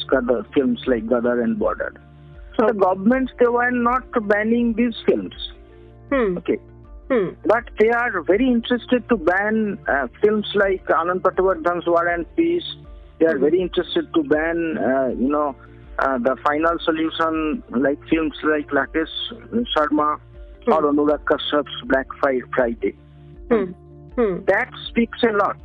films 0.53 0.81
like 0.88 1.05
Gadar 1.05 1.43
and 1.43 1.60
Border. 1.60 1.93
So 2.57 2.67
the 2.67 2.74
governments 2.74 3.34
they 3.39 3.48
were 3.48 3.72
not 3.72 4.05
banning 4.27 4.74
these 4.74 4.96
films. 5.05 5.36
Hmm. 6.10 6.38
Okay. 6.38 6.60
Hmm. 7.10 7.29
But 7.46 7.69
they 7.79 7.89
are 7.89 8.22
very 8.22 8.48
interested 8.48 9.07
to 9.10 9.17
ban 9.17 9.77
uh, 9.88 10.07
films 10.22 10.50
like 10.55 10.86
Anand 10.88 11.22
Patwardhan's 11.22 11.88
War 11.88 12.07
and 12.07 12.25
Peace. 12.36 12.75
They 13.19 13.25
are 13.25 13.36
hmm. 13.36 13.43
very 13.43 13.62
interested 13.62 14.13
to 14.13 14.24
ban, 14.24 14.77
uh, 14.77 15.07
you 15.10 15.29
know, 15.29 15.55
uh, 16.00 16.18
the 16.20 16.36
final 16.44 16.77
solution, 16.84 17.63
like 17.70 17.98
films 18.08 18.36
like 18.44 18.68
Lakesh 18.68 19.10
Sharma 19.75 20.20
hmm. 20.63 20.72
or 20.72 20.84
Anurag 20.84 21.24
Kashyap's 21.24 21.72
Black 21.86 22.06
Friday. 22.20 22.96
Hmm. 23.50 23.72
Hmm. 24.16 24.46
That 24.46 24.70
speaks 24.88 25.18
a 25.24 25.32
lot. 25.32 25.58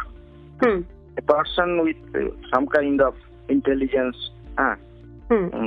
Hmm. 0.63 0.81
A 1.19 1.23
person 1.23 1.83
with 1.83 1.97
uh, 2.15 2.35
some 2.53 2.67
kind 2.67 3.03
of 3.03 3.15
intelligence, 3.49 4.17
uh, 4.57 4.75
uh 5.31 5.67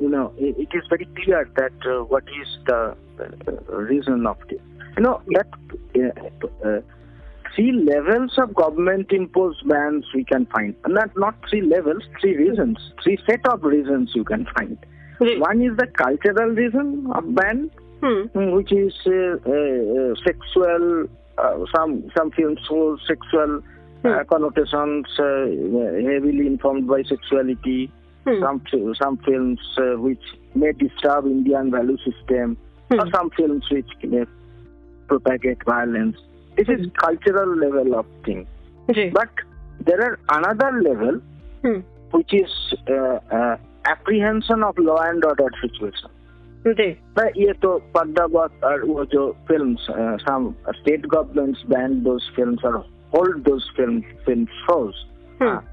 you 0.00 0.08
know, 0.08 0.34
it, 0.36 0.56
it 0.58 0.76
is 0.76 0.82
very 0.90 1.06
clear 1.22 1.48
that 1.56 1.72
uh, 1.86 2.04
what 2.04 2.24
is 2.24 2.48
the 2.66 2.96
reason 3.68 4.26
of 4.26 4.36
it. 4.50 4.60
You 4.96 5.04
know, 5.04 5.22
that 5.32 5.48
three 7.54 7.72
levels 7.72 8.32
of 8.38 8.54
government 8.54 9.12
imposed 9.12 9.66
bans 9.68 10.04
we 10.14 10.24
can 10.24 10.46
find. 10.46 10.74
Not, 10.86 11.10
not 11.16 11.34
three 11.48 11.62
levels, 11.62 12.02
three 12.20 12.36
reasons, 12.36 12.78
three 13.02 13.18
set 13.26 13.46
of 13.46 13.62
reasons 13.62 14.12
you 14.14 14.24
can 14.24 14.46
find. 14.56 14.78
One 15.20 15.62
is 15.62 15.76
the 15.76 15.86
cultural 15.86 16.50
reason 16.50 17.06
of 17.14 17.34
ban, 17.34 17.70
hmm. 18.00 18.22
hmm 18.22 18.50
which 18.56 18.72
is 18.72 18.92
uh, 19.06 19.36
uh, 19.46 19.52
uh, 19.52 20.14
sexual, 20.26 21.06
uh, 21.38 21.64
some, 21.74 22.10
some 22.16 22.30
films 22.32 22.58
show 22.68 22.96
sexual 23.06 23.60
hmm. 23.60 24.08
Uh, 24.08 24.24
connotations, 24.24 25.06
uh, 25.20 25.46
heavily 26.10 26.46
informed 26.46 26.88
by 26.88 27.02
sexuality. 27.04 27.92
Hmm. 28.24 28.40
Some 28.40 28.62
some 29.00 29.16
films 29.18 29.60
which 29.98 30.22
may 30.54 30.70
disturb 30.72 31.26
Indian 31.26 31.72
value 31.72 31.98
system, 31.98 32.56
or 32.90 32.98
hmm. 32.98 33.10
some 33.12 33.30
films 33.36 33.64
which 33.70 33.88
may 34.02 34.24
propagate 35.08 35.64
violence. 35.64 36.16
This 36.57 36.69
is 36.69 36.87
cultural 36.99 37.55
level 37.55 37.95
of 37.95 38.05
thing. 38.25 38.45
Ji 38.89 39.09
But 39.13 39.29
there 39.85 40.01
are 40.01 40.19
another 40.37 40.71
level 40.81 41.21
hmm, 41.63 41.83
which 42.11 42.33
is 42.33 42.53
uh, 42.89 43.19
uh, 43.31 43.57
apprehension 43.85 44.63
of 44.63 44.77
law 44.79 44.97
and 44.97 45.23
order 45.23 45.49
situation. 45.61 46.09
Ji 46.65 46.95
But 47.15 47.37
ये 47.37 47.53
तो 47.61 47.77
पर्दाबाद 47.95 48.63
और 48.63 48.85
वो 48.85 49.05
जो 49.13 49.25
films, 49.49 49.87
uh, 49.89 50.17
some 50.27 50.55
state 50.81 51.07
governments 51.07 51.63
ban 51.73 52.03
those 52.03 52.29
films 52.35 52.63
or 52.63 52.83
hold 53.13 53.43
those 53.45 53.69
film 53.77 54.03
film 54.25 54.47
shows. 54.67 55.05
Hmm, 55.41 55.63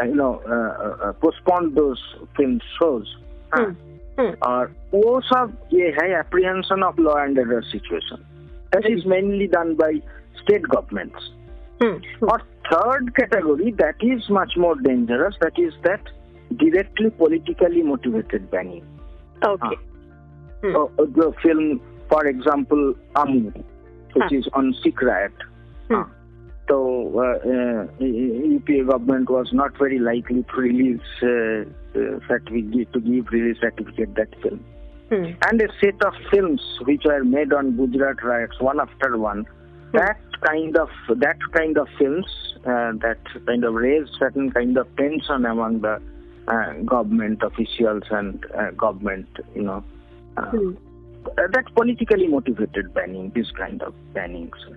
Uh, 0.00 0.04
you 0.06 0.14
know, 0.14 0.40
uh, 0.48 1.06
uh, 1.06 1.12
postpone 1.22 1.74
those 1.74 2.02
film 2.36 2.58
shows. 2.78 3.08
हाँ, 3.54 3.64
हम्म, 3.64 3.76
हम्म, 4.18 4.34
और 4.48 4.72
वो 4.94 5.20
सब 5.20 5.52
ये 5.72 5.88
है 5.98 6.06
apprehension 6.20 6.82
of 6.82 6.98
law 6.98 7.16
and 7.24 7.38
order 7.38 7.60
situation. 7.70 8.24
That 8.72 8.86
is 8.86 9.04
mainly 9.04 9.46
done 9.46 9.74
by 9.74 9.90
state 10.43 10.63
governments. 10.63 11.19
Hmm. 11.81 11.97
hmm. 12.19 12.25
Or 12.25 12.41
third 12.71 13.15
category 13.15 13.71
that 13.77 13.95
is 14.01 14.29
much 14.29 14.53
more 14.57 14.75
dangerous, 14.75 15.35
that 15.41 15.57
is 15.57 15.73
that 15.83 16.01
directly 16.57 17.09
politically 17.09 17.83
motivated 17.83 18.49
banning. 18.51 18.85
Okay. 19.43 19.63
Ah. 19.63 19.75
Hmm. 20.61 20.75
Uh, 20.75 20.87
so, 20.97 21.05
the 21.05 21.33
film, 21.43 21.81
for 22.09 22.25
example, 22.25 22.95
Amu, 23.15 23.51
which 24.13 24.29
hmm. 24.29 24.35
is 24.35 24.47
on 24.53 24.75
Sikh 24.83 25.01
riot. 25.01 25.33
Hmm. 25.87 25.95
Uh, 25.95 26.03
so 26.67 27.11
uh, 27.19 27.47
uh 27.47 27.85
EPA 27.99 28.89
government 28.89 29.29
was 29.29 29.49
not 29.53 29.77
very 29.77 29.99
likely 29.99 30.43
to 30.43 30.55
release 30.55 30.99
uh, 31.21 31.61
uh, 31.99 32.19
certificate 32.27 32.91
to 32.93 32.99
give 32.99 33.27
release 33.29 33.57
certificate 33.61 34.15
that 34.15 34.29
film. 34.41 34.65
And 35.11 35.61
a 35.61 35.67
set 35.79 36.03
of 36.03 36.13
films 36.31 36.61
which 36.81 37.03
were 37.05 37.23
made 37.23 37.53
on 37.53 37.77
Gujarat 37.77 38.23
riots, 38.23 38.59
one 38.59 38.79
after 38.79 39.15
one, 39.17 39.45
That 39.95 40.17
kind 40.47 40.77
of 40.77 40.89
that 41.25 41.37
kind 41.53 41.77
of 41.77 41.87
films 41.97 42.31
uh, 42.65 42.91
that 43.05 43.17
kind 43.47 43.63
of 43.63 43.73
raised 43.73 44.11
certain 44.19 44.51
kind 44.51 44.77
of 44.77 44.87
tension 44.97 45.45
among 45.45 45.81
the 45.81 45.93
uh, 46.47 46.73
government 46.85 47.41
officials 47.43 48.03
and 48.11 48.45
uh, 48.57 48.71
government, 48.71 49.27
you 49.55 49.63
know. 49.63 49.83
Uh, 50.37 50.41
hmm, 50.51 50.75
uh, 51.27 51.47
that's 51.53 51.71
politically 51.75 52.27
motivated 52.27 52.93
banning, 52.93 53.31
this 53.35 53.51
kind 53.51 53.81
of 53.81 53.93
banning. 54.13 54.51
Sir. 54.63 54.75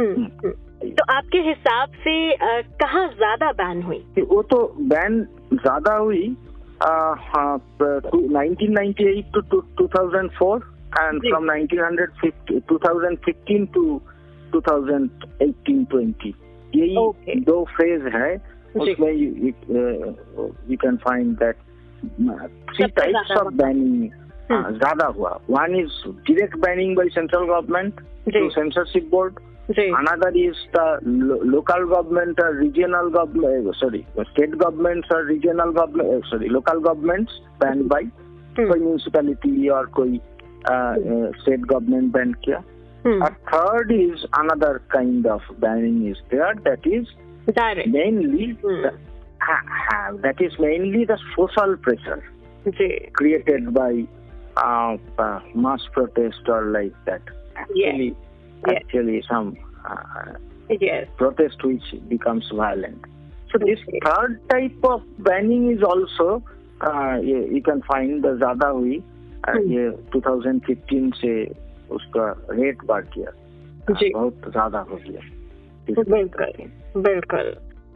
Hmm, 0.00 0.24
hmm. 0.42 0.90
तो 0.98 1.04
आपके 1.12 1.38
हिसाब 1.48 1.92
से 2.02 2.12
अ, 2.32 2.60
कहाँ 2.82 3.06
ज़्यादा 3.14 3.50
ban 3.60 3.82
हुई 3.82 4.22
वो 4.30 4.42
तो 4.52 4.58
ban 4.92 5.22
ज़्यादा 5.54 5.94
हुई 5.94 6.36
uh, 6.80 7.14
uh, 7.38 7.58
to 7.80 8.18
1998 8.34 9.32
to, 9.32 9.42
to 9.50 9.64
2004 9.78 10.62
and 11.00 11.20
ji. 11.22 11.30
from 11.30 11.46
1950 11.46 12.60
2015 12.68 13.66
to 13.74 14.00
2018-20. 14.54 16.32
यही 16.76 16.96
okay. 16.98 17.36
दो 17.46 17.64
फ़ेज़ 17.76 18.06
है 18.16 18.30
उसमें 18.76 19.12
you 19.12 20.76
can 20.76 20.96
find 21.04 21.28
that 21.38 21.56
three 22.74 22.86
types 22.96 23.30
of 23.36 23.52
banning 23.62 24.10
ज़्यादा 24.50 25.06
हुआ। 25.16 25.30
One 25.50 25.74
is 25.76 25.94
direct 26.26 26.56
banning 26.60 26.96
by 26.96 27.08
central 27.14 27.44
government 27.46 28.00
two 28.34 28.48
censorship 28.50 29.08
board 29.10 29.32
another 29.78 30.36
is 30.38 30.60
the 30.76 30.78
local 31.54 31.84
government 31.88 32.40
और 32.40 32.54
regional 32.58 33.08
government 33.16 33.74
sorry 33.76 34.04
state 34.20 34.54
government 34.54 35.12
और 35.12 35.26
regional 35.26 35.70
government 35.80 36.24
sorry 36.24 36.48
local 36.48 36.78
government 36.88 37.28
ban 37.62 37.86
by 37.88 38.04
कोई 38.56 38.78
municipality 38.80 39.68
और 39.68 39.86
कोई 39.98 40.20
state 41.40 41.60
government 41.60 42.12
ban 42.12 42.32
किया। 42.44 42.62
Hmm. 43.04 43.22
A 43.22 43.36
third 43.50 43.92
is 43.92 44.24
another 44.34 44.82
kind 44.88 45.24
of 45.26 45.40
banning 45.58 46.08
is 46.08 46.16
there 46.30 46.54
that 46.64 46.84
is 46.84 47.06
Direct. 47.54 47.88
mainly 47.88 48.52
hmm. 48.52 48.82
the, 48.82 48.98
ha, 49.40 49.60
ha, 49.66 50.12
that 50.22 50.40
is 50.40 50.52
mainly 50.58 51.04
the 51.04 51.18
social 51.36 51.76
pressure 51.76 52.24
okay. 52.66 53.10
created 53.12 53.72
by 53.72 54.04
uh, 54.56 54.96
uh, 55.18 55.40
mass 55.54 55.80
protest 55.92 56.40
or 56.48 56.66
like 56.66 56.92
that. 57.04 57.22
Actually, 57.56 58.16
yes. 58.66 58.76
actually 58.76 59.16
yes. 59.16 59.24
some 59.28 59.56
uh, 59.84 60.32
yes. 60.68 61.08
protest 61.16 61.62
which 61.64 61.82
becomes 62.08 62.48
violent. 62.52 63.04
So 63.52 63.58
this 63.58 63.78
third 64.04 64.40
type 64.50 64.76
of 64.82 65.02
banning 65.18 65.72
is 65.72 65.82
also 65.82 66.42
uh, 66.80 67.18
you, 67.22 67.48
you, 67.50 67.62
can 67.62 67.82
find 67.82 68.22
the 68.22 68.36
Zadawi 68.36 69.02
uh, 69.44 69.52
hmm. 69.52 70.10
2015 70.12 71.12
say 71.20 71.52
उसका 71.90 72.30
rate 72.50 72.84
बढ़ 72.86 73.04
गया। 73.16 73.32
जी। 73.90 74.10
बहुत 74.14 74.50
ज़्यादा 74.50 74.78
हो 74.80 74.96
गया। 75.08 75.20
बिल्कुल 76.04 77.02
बिल्कुल। 77.02 77.54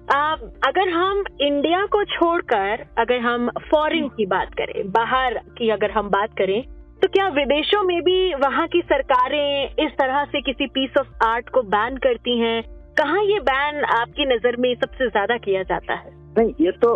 आ, 0.09 0.33
अगर 0.67 0.89
हम 0.89 1.23
इंडिया 1.41 1.85
को 1.87 2.05
छोड़कर 2.05 2.85
अगर 2.99 3.19
हम 3.21 3.51
फॉरेन 3.71 4.09
की 4.09 4.27
बात 4.27 4.55
करें 4.55 4.91
बाहर 4.93 5.39
की 5.59 5.69
अगर 5.71 5.91
हम 5.91 6.09
बात 6.11 6.35
करें 6.39 6.63
तो 7.03 7.09
क्या 7.09 7.27
विदेशों 7.29 7.83
में 7.83 8.01
भी 8.03 8.35
वहाँ 8.35 8.67
की 8.69 8.81
सरकारें 8.83 9.75
इस 9.87 9.93
तरह 9.93 10.25
से 10.25 10.41
किसी 10.41 10.67
पीस 10.67 10.99
ऑफ़ 11.01 11.25
आर्ट 11.25 11.49
को 11.49 11.63
बैन 11.71 11.97
करती 11.97 12.39
हैं? 12.39 12.63
कहाँ 12.99 13.23
ये 13.25 13.39
बैन 13.41 13.85
आपकी 13.93 14.25
नज़र 14.35 14.57
में 14.57 14.75
सबसे 14.75 15.09
ज़्यादा 15.09 15.37
किया 15.39 15.63
जाता 15.63 15.95
है? 15.95 16.11
नहीं 16.39 16.53
ये 16.61 16.71
तो 16.85 16.95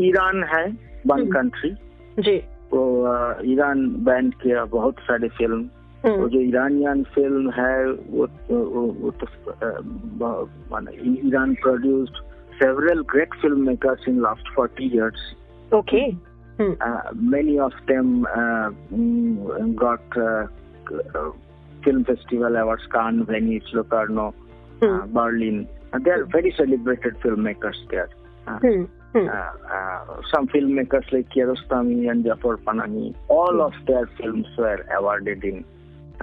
ईरान 0.00 0.42
है 0.44 0.64
वन 1.06 1.20
हम्म। 1.20 1.30
कंट्री 1.30 1.70
जी। 2.18 2.36
वो 2.72 2.82
ईरान 3.52 3.86
बैंड 4.04 4.34
के 4.42 4.64
बहुत 4.72 4.98
सारे 5.00 5.28
फ़िल्म 5.38 5.68
हम्म। 6.04 6.20
वो 6.20 6.28
जो 6.28 6.40
ईरानियन 6.40 7.02
फ़िल्म 7.14 7.50
है 7.50 7.84
वो 7.86 8.26
वो 8.48 9.10
तो 9.20 9.26
Iran 11.26 11.54
produced 11.62 12.22
several 12.54 13.02
great 13.10 13.34
film 13.42 13.66
makers 13.66 14.08
in 14.08 14.20
last 14.22 14.54
forty 14.54 14.90
years 14.94 15.32
okay 15.74 16.06
many 16.60 17.58
of 17.58 17.74
them 17.90 18.24
got 19.82 20.18
film 21.84 22.02
festival 22.02 22.56
awards 22.56 22.86
Cannes 22.92 23.20
Venice 23.30 23.74
Locarno 23.74 24.32
Berlin 24.84 25.62
they 25.96 26.10
are 26.10 26.22
very 26.34 26.50
celebrated 26.50 27.16
film 27.22 27.40
makers 27.44 27.84
there 27.90 28.86
Uh, 29.14 29.52
uh, 29.70 30.22
some 30.32 30.48
filmmakers 30.48 31.10
like 31.12 31.28
Kiarostami 31.28 32.10
and 32.10 32.24
Jafar 32.24 32.56
Panani, 32.56 33.14
all 33.28 33.60
of 33.60 33.74
their 33.86 34.06
films 34.18 34.46
were 34.56 34.86
awarded 34.96 35.44
in 35.44 35.64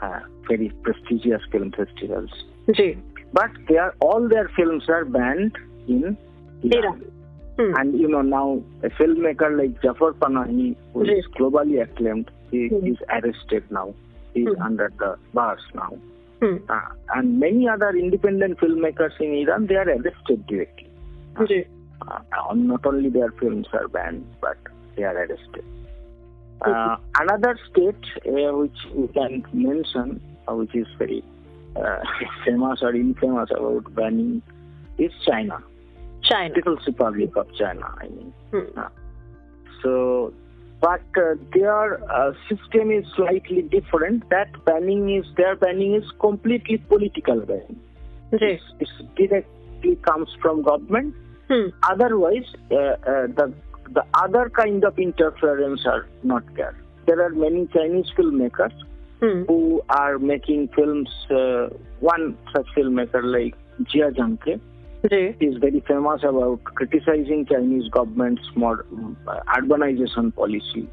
uh, 0.01 0.21
very 0.47 0.69
prestigious 0.81 1.41
film 1.51 1.71
festivals. 1.71 2.31
Gee. 2.73 2.97
But 3.31 3.51
they 3.67 3.77
are, 3.77 3.93
all 4.01 4.27
their 4.27 4.49
films 4.55 4.89
are 4.89 5.05
banned 5.05 5.55
in 5.87 6.17
Iran. 6.63 7.05
And 7.59 7.99
you 7.99 8.07
know 8.07 8.21
now 8.21 8.63
a 8.83 8.89
filmmaker 8.89 9.55
like 9.55 9.81
Jafar 9.83 10.13
Panahi, 10.13 10.75
who 10.93 11.05
Gee. 11.05 11.11
is 11.11 11.25
globally 11.37 11.83
acclaimed, 11.83 12.31
he 12.49 12.65
is 12.67 12.97
arrested 13.09 13.69
now. 13.69 13.93
He 14.33 14.41
is 14.41 14.55
under 14.63 14.91
the 14.97 15.17
bars 15.33 15.61
now. 15.75 15.91
Uh, 16.41 16.79
and 17.15 17.39
many 17.39 17.67
other 17.67 17.89
independent 17.89 18.57
filmmakers 18.59 19.11
in 19.19 19.35
Iran, 19.35 19.67
they 19.67 19.75
are 19.75 19.89
arrested 19.89 20.47
directly. 20.47 20.89
Uh, 21.35 21.45
Gee 21.45 21.65
uh, 22.07 22.53
not 22.53 22.85
only 22.85 23.09
their 23.09 23.31
films 23.31 23.67
are 23.73 23.87
banned, 23.87 24.25
but 24.41 24.57
they 24.95 25.03
are 25.03 25.15
arrested. 25.15 25.63
Uh, 26.61 26.97
another 27.19 27.57
state 27.71 27.95
uh, 28.27 28.53
which 28.57 28.77
we 28.93 29.07
can 29.09 29.45
mention, 29.53 30.21
uh, 30.47 30.53
which 30.53 30.75
is 30.75 30.87
very 30.97 31.23
uh, 31.75 31.99
famous 32.45 32.79
or 32.81 32.93
infamous 32.93 33.49
about 33.51 33.93
banning, 33.95 34.41
is 34.97 35.11
China. 35.25 35.63
China. 36.23 36.53
People's 36.53 36.85
Republic 36.85 37.35
of 37.37 37.47
China, 37.55 37.93
I 37.97 38.07
mean. 38.09 38.33
Hmm. 38.51 38.77
Uh, 38.77 38.89
so, 39.81 40.33
but 40.81 41.01
their 41.53 42.01
system 42.49 42.91
is 42.91 43.05
slightly 43.15 43.61
different. 43.61 44.29
That 44.29 44.49
banning 44.65 45.15
is, 45.15 45.25
their 45.37 45.55
banning 45.55 45.95
is 45.95 46.03
completely 46.19 46.77
political 46.77 47.39
banning. 47.39 47.79
Yes, 48.33 48.61
it 48.79 48.89
directly 49.15 49.95
comes 50.03 50.29
from 50.41 50.61
government 50.61 51.15
Hmm. 51.49 51.69
Otherwise, 51.83 52.45
uh, 52.71 52.75
uh, 52.75 53.27
the 53.37 53.53
the 53.91 54.03
other 54.13 54.51
kind 54.51 54.83
of 54.83 54.99
interference 54.99 55.85
are 55.85 56.07
not 56.23 56.43
there. 56.55 56.75
There 57.07 57.21
are 57.25 57.31
many 57.31 57.67
Chinese 57.73 58.05
filmmakers 58.15 58.73
hmm. 59.19 59.43
who 59.47 59.81
are 59.89 60.19
making 60.19 60.69
films. 60.75 61.09
Uh, 61.29 61.69
one 61.99 62.37
such 62.55 62.67
filmmaker 62.77 63.23
like 63.23 63.55
Jia 63.81 64.15
Zhangke 64.15 64.61
right. 65.11 65.35
is 65.39 65.57
very 65.57 65.83
famous 65.87 66.21
about 66.23 66.63
criticizing 66.63 67.47
Chinese 67.47 67.89
government's 67.89 68.43
more 68.55 68.85
uh, 69.27 69.39
urbanization 69.57 70.33
policy. 70.35 70.87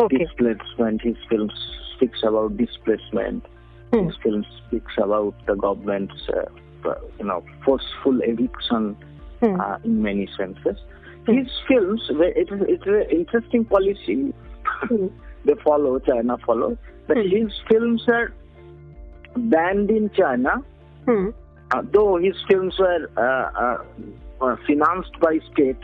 Okay. 0.00 0.16
Displacement. 0.16 1.02
His 1.02 1.16
films 1.28 1.52
speaks 1.94 2.20
about 2.22 2.56
displacement. 2.56 3.44
Hmm. 3.92 4.06
His 4.06 4.16
film 4.22 4.46
speaks 4.66 4.92
about 4.96 5.34
the 5.46 5.54
government's, 5.54 6.28
uh, 6.30 6.94
you 7.18 7.26
know, 7.26 7.44
forceful 7.62 8.20
eviction 8.22 8.96
hmm. 9.40 9.60
uh, 9.60 9.78
in 9.84 10.02
many 10.02 10.28
senses. 10.36 10.78
Hmm. 11.26 11.38
His 11.38 11.48
films, 11.66 12.02
it 12.10 12.50
is 12.50 12.60
it's 12.68 12.86
an 12.86 13.06
interesting 13.10 13.64
policy 13.64 14.34
hmm. 14.64 15.06
they 15.44 15.54
follow, 15.64 15.98
China 15.98 16.36
follow, 16.44 16.76
but 17.06 17.16
hmm. 17.16 17.28
his 17.28 17.52
films 17.68 18.02
are 18.08 18.32
banned 19.36 19.90
in 19.90 20.10
China, 20.10 20.62
hmm. 21.06 21.28
uh, 21.70 21.82
though 21.92 22.18
his 22.18 22.34
films 22.48 22.74
were, 22.78 23.10
uh, 23.16 23.50
uh, 23.60 24.44
uh, 24.44 24.56
financed 24.66 25.18
by 25.20 25.38
state. 25.52 25.80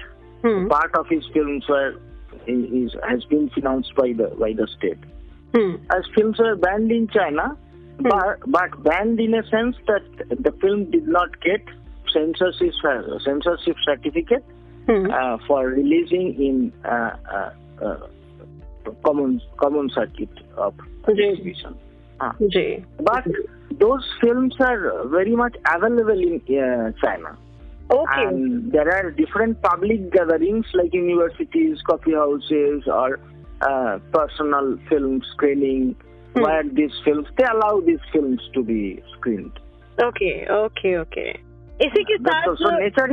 Part 0.68 0.94
of 0.94 1.06
his 1.08 1.24
films 1.32 1.64
were 1.70 1.94
is, 2.46 2.94
has 3.08 3.24
been 3.24 3.48
financed 3.48 3.94
by 3.94 4.12
the 4.12 4.34
by 4.38 4.52
the 4.52 4.68
state. 4.76 4.98
Hmm. 5.54 5.76
As 5.90 6.04
films 6.14 6.38
were 6.38 6.56
banned 6.56 6.90
in 6.90 7.08
China, 7.08 7.56
hmm. 7.96 8.08
but, 8.08 8.40
but 8.46 8.82
banned 8.82 9.20
in 9.20 9.34
a 9.34 9.42
sense 9.48 9.76
that 9.86 10.02
the 10.28 10.52
film 10.60 10.90
did 10.90 11.06
not 11.06 11.40
get 11.40 11.62
censorship 12.14 12.72
uh, 12.84 13.18
censorship 13.24 13.76
certificate 13.84 14.44
hmm. 14.86 15.10
uh, 15.10 15.36
for 15.46 15.66
releasing 15.66 16.34
in 16.40 16.72
uh, 16.84 17.16
uh, 17.32 17.50
uh 17.84 17.96
common 19.04 19.40
common 19.56 19.90
circuit 19.90 20.30
of 20.56 20.74
distribution. 21.06 21.74
Ah. 22.20 22.34
Jay. 22.52 22.84
But 23.00 23.26
those 23.78 24.04
films 24.20 24.54
are 24.60 25.08
very 25.08 25.34
much 25.34 25.56
available 25.74 26.20
in 26.20 26.40
China. 27.02 27.36
Okay. 27.90 28.24
And 28.24 28.72
there 28.72 28.90
are 28.90 29.10
different 29.10 29.60
public 29.62 30.12
gatherings 30.12 30.66
like 30.74 30.94
universities, 30.94 31.78
coffee 31.86 32.12
houses, 32.12 32.84
or 32.86 33.20
personal 34.12 34.78
film 34.88 35.22
screening 35.32 35.96
hmm. 36.34 36.42
where 36.42 36.62
these 36.62 36.92
films 37.04 37.26
they 37.36 37.44
allow 37.44 37.80
these 37.80 38.04
films 38.12 38.40
to 38.54 38.62
be 38.62 39.02
screened. 39.16 39.58
Okay, 40.02 40.46
okay, 40.50 40.96
okay. 40.96 41.40
इसी 41.82 42.04
के 42.04 42.16
साथ 42.16 42.54
so 42.54 42.78
nature 42.78 43.10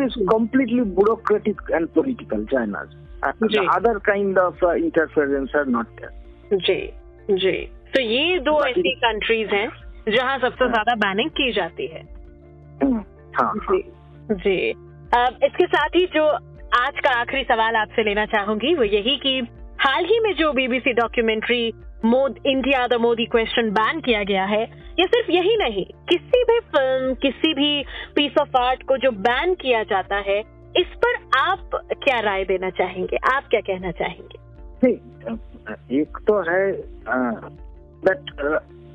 and 1.72 1.88
political 1.88 2.46
China 2.46 2.84
not 5.68 6.02
जी। 6.54 6.94
जी 7.30 7.52
तो 7.96 8.02
ये 8.02 8.40
दो 8.40 8.64
ऐसी 8.66 8.96
countries 8.96 9.50
हैं 9.50 9.70
जहाँ 10.10 10.40
सबसे 10.40 10.68
ज़्यादा 10.68 10.96
बैनिंग 10.96 11.30
की 11.30 11.52
जाती 11.52 11.88
है। 11.88 12.04
जी 14.34 14.70
इसके 15.46 15.66
साथ 15.66 15.90
ही 15.96 16.06
जो 16.06 16.28
आज 16.80 17.00
का 17.00 17.10
आखिरी 17.10 17.44
सवाल 17.44 17.76
आपसे 17.76 18.04
लेना 18.04 18.26
चाहूँगी 18.26 18.76
वो 18.76 18.84
यही 18.84 19.18
की 19.18 19.40
हाल 19.80 20.06
ही 20.06 20.20
में 20.20 20.34
जो 20.34 20.54
BBC 20.54 20.94
documentary 20.94 21.74
India 22.04 22.86
the 22.88 22.94
Modi 23.02 23.26
question 23.26 23.70
ban 23.72 24.00
किया 24.02 24.24
गया 24.24 24.44
है। 24.46 24.62
ये 25.00 25.06
सिर्फ़ 25.06 25.32
यही 25.32 25.56
नहीं, 25.58 25.84
किसी 26.10 26.44
भी 26.44 26.60
फ़िल्म 26.72 27.14
किसी 27.22 27.54
भी 27.54 27.84
पीस 28.16 28.38
ऑफ़ 28.42 28.58
आर्ट 28.58 28.84
को 28.88 28.98
जो 28.98 29.12
बैन 29.28 29.54
किया 29.62 29.84
जाता 29.92 30.18
है, 30.28 30.40
इस 30.76 30.96
पर 31.04 31.16
आप 31.40 31.70
क्या 32.04 32.20
राय 32.20 32.44
देना 32.46 32.70
चाहेंगे? 32.70 33.18
आप 33.34 33.48
क्या 33.50 33.62
कहना 33.62 33.92
चाहेंगे? 33.92 34.40
एक 36.02 36.18
तो 36.28 36.40
है 36.50 36.72
but 38.06 38.30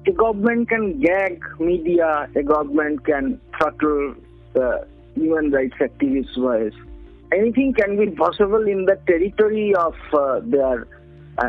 a 0.08 0.12
government 0.12 0.68
can 0.70 0.90
gag 1.00 1.44
media 1.60 2.08
a 2.36 2.42
government 2.42 3.00
can 3.06 3.32
throttle 3.56 4.14
human 4.58 5.52
rights 5.54 5.82
activist 5.82 6.38
voice 6.38 6.74
anything 7.34 7.74
can 7.74 7.96
be 7.98 8.06
possible 8.18 8.68
in 8.68 8.84
the 8.84 8.98
territory 9.06 9.72
of 9.84 10.16
their 10.54 10.84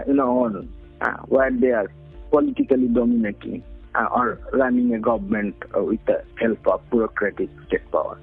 you 0.07 0.13
know 0.13 0.61
Uh, 0.99 1.17
where 1.27 1.51
they 1.51 1.71
are 1.71 1.91
politically 2.31 2.87
dominating 2.87 3.63
uh, 3.93 4.07
or 4.11 4.39
running 4.53 4.93
a 4.95 4.99
government 4.99 5.55
uh, 5.75 5.83
with 5.83 6.03
the 6.05 6.23
help 6.39 6.67
of 6.67 6.81
bureaucratic 6.89 7.49
state 7.67 7.91
power. 7.91 8.19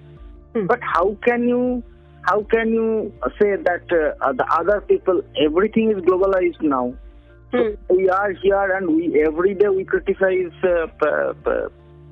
Mm. 0.55 0.67
But 0.67 0.81
how 0.83 1.17
can 1.25 1.49
you 1.49 1.85
how 2.23 2.43
can 2.43 2.71
you 2.71 3.13
say 3.41 3.57
that 3.57 4.17
uh, 4.21 4.33
the 4.33 4.47
other 4.51 4.81
people 4.81 5.23
everything 5.41 5.91
is 5.91 5.99
globalized 5.99 6.63
now? 6.63 6.95
So 7.53 7.59
hmm. 7.59 7.97
we 7.97 8.09
are 8.09 8.33
here 8.33 8.77
and 8.77 8.97
we 8.97 9.23
every 9.25 9.55
day 9.55 9.69
we 9.69 9.85
criticize 9.85 10.53
uh, 10.65 10.87
p- 11.01 11.51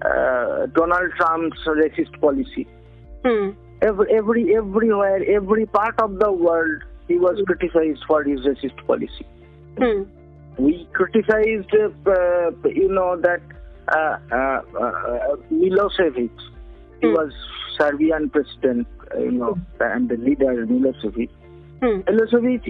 uh, 0.05 0.67
donald 0.67 1.13
trump's 1.17 1.59
racist 1.67 2.21
policy. 2.21 2.69
Hmm. 3.25 3.51
Every, 3.81 4.15
every 4.15 4.55
everywhere 4.55 5.25
every 5.29 5.67
part 5.67 6.01
of 6.01 6.21
the 6.21 6.31
world 6.31 6.83
he 7.09 7.19
was 7.19 7.39
hmm. 7.39 7.45
criticized 7.45 8.05
for 8.07 8.23
his 8.23 8.41
racist 8.41 8.87
policy 8.87 9.27
we 10.59 10.89
criticized, 10.93 11.75
uh, 11.75 12.51
you 12.69 12.89
know, 12.89 13.21
that 13.21 13.41
uh, 13.89 14.17
uh, 14.31 15.37
Milosevic, 15.53 16.31
mm. 16.31 16.41
he 17.01 17.09
hmm. 17.09 17.15
was 17.15 17.33
Serbian 17.79 18.31
president, 18.31 18.87
you 19.19 19.33
know, 19.33 19.59
and 19.81 20.09
the 20.09 20.17
leader 20.17 20.67
Milosevic. 20.67 21.31
Hmm. 21.81 22.01
Milosevic 22.07 22.69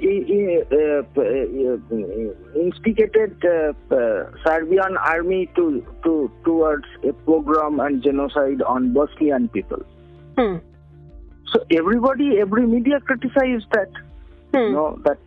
instigated 2.56 3.36
Serbian 4.42 4.96
army 4.96 5.50
to, 5.54 5.86
to 6.02 6.30
towards 6.44 6.86
a 7.04 7.12
pogrom 7.12 7.78
and 7.80 8.02
genocide 8.02 8.62
on 8.62 8.94
Bosnian 8.94 9.48
people. 9.48 9.82
Hmm. 10.38 10.56
So 11.52 11.62
everybody, 11.70 12.38
every 12.40 12.66
media 12.66 13.00
criticized 13.00 13.66
that. 13.72 13.90
Hmm. 14.54 14.58
You 14.58 14.72
know, 14.72 15.00
that 15.04 15.18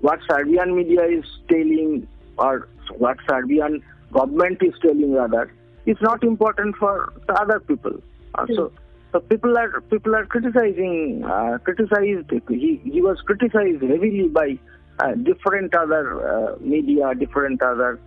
what 0.00 0.20
Serbian 0.30 0.76
media 0.76 1.04
is 1.04 1.24
telling 1.48 2.06
or 2.38 2.68
what 2.96 3.18
Serbian 3.28 3.82
government 4.12 4.62
is 4.62 4.74
telling 4.80 5.12
rather 5.12 5.52
is 5.86 5.96
not 6.00 6.22
important 6.22 6.76
for 6.76 7.12
the 7.26 7.34
other 7.40 7.60
people. 7.60 7.92
Uh, 8.34 8.46
so, 8.54 8.66
hmm. 8.66 8.76
so 9.12 9.20
people 9.20 9.56
are 9.56 9.80
people 9.82 10.14
are 10.14 10.26
criticizing 10.26 11.24
uh, 11.24 11.58
criticized. 11.64 12.30
He 12.48 12.80
he 12.84 13.00
was 13.00 13.20
criticized 13.22 13.82
heavily 13.82 14.28
by 14.28 14.58
uh, 15.00 15.14
different 15.14 15.74
other 15.74 16.04
uh, 16.28 16.56
media, 16.60 17.14
different 17.14 17.62
other 17.62 18.00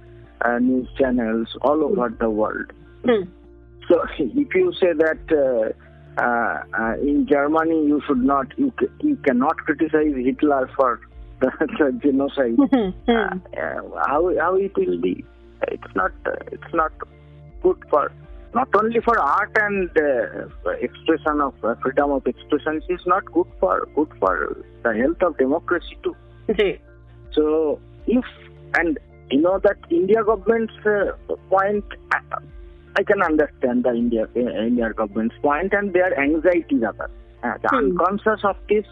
uh, 0.46 0.60
news 0.60 0.88
channels 0.98 1.56
all 1.62 1.84
over 1.84 2.10
the 2.10 2.30
world. 2.30 2.72
Hmm. 3.06 3.24
So 3.88 4.04
if 4.20 4.56
you 4.56 4.74
say 4.80 4.94
that. 4.94 5.74
Uh, 6.18 6.94
in 7.02 7.26
Germany, 7.26 7.88
you 7.88 8.02
should 8.06 8.22
not, 8.22 8.46
you, 8.58 8.72
you 9.00 9.16
cannot 9.26 9.56
criticize 9.60 10.14
Hitler 10.14 10.70
for 10.76 11.00
genocide. 12.04 12.58
Hmm. 12.72 12.90
Uh, 13.08 13.36
uh, 13.60 13.82
how 14.08 14.32
how 14.40 14.56
it 14.56 14.76
will 14.76 15.00
be? 15.00 15.24
It's 15.68 15.96
not 15.96 16.12
it's 16.52 16.74
not 16.74 16.92
good 17.62 17.78
for 17.90 18.12
not 18.54 18.68
only 18.76 19.00
for 19.00 19.18
art 19.18 19.52
and 19.56 19.90
uh, 19.98 20.72
expression 20.82 21.42
of 21.42 21.54
uh, 21.64 21.76
freedom 21.82 22.12
of 22.12 22.26
expression 22.28 22.82
is 22.90 23.02
not 23.06 23.26
good 23.32 23.48
for 23.60 23.88
good 23.96 24.12
for 24.20 24.58
the 24.84 24.94
health 24.94 25.22
of 25.22 25.38
democracy 25.38 25.98
too 26.04 26.16
so 27.32 27.80
if 28.08 28.26
and 28.76 29.00
you 29.30 29.42
know 29.42 29.58
that 29.60 29.78
india 29.90 30.24
government's 30.24 30.74
uh, 30.86 31.36
point 31.50 31.86
uh, 32.16 32.40
i 32.98 33.04
can 33.04 33.22
understand 33.22 33.84
the 33.84 33.94
india 33.94 34.28
india 34.36 34.92
government's 34.94 35.36
point 35.42 35.74
and 35.74 35.94
their 35.94 36.12
anxiety 36.20 36.76
rather 36.76 37.10
the 37.44 37.70
hmm. 37.70 37.78
unconscious 37.78 38.44
of 38.44 38.58
this 38.68 38.86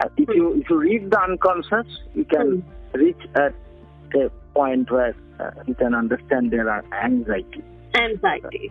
uh, 0.00 0.08
if 0.16 0.28
you 0.28 0.60
if 0.60 0.68
you 0.68 0.78
read 0.78 1.10
the 1.10 1.20
unconscious, 1.20 1.86
you 2.14 2.24
can 2.24 2.60
hmm. 2.60 2.98
reach 2.98 3.22
at 3.34 3.54
a 4.14 4.30
point 4.54 4.90
where 4.90 5.14
uh, 5.40 5.50
you 5.66 5.74
can 5.74 5.94
understand 5.94 6.50
there 6.50 6.68
are 6.70 6.84
anxiety. 7.04 7.62
Anxiety, 7.94 8.70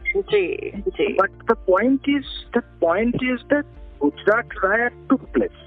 But 1.18 1.32
the 1.48 1.56
point 1.56 2.02
is 2.08 2.26
the 2.54 2.62
point 2.80 3.16
is 3.16 3.42
that 3.50 3.66
Gujarat 4.00 4.46
riot 4.62 4.94
took 5.10 5.34
place. 5.34 5.62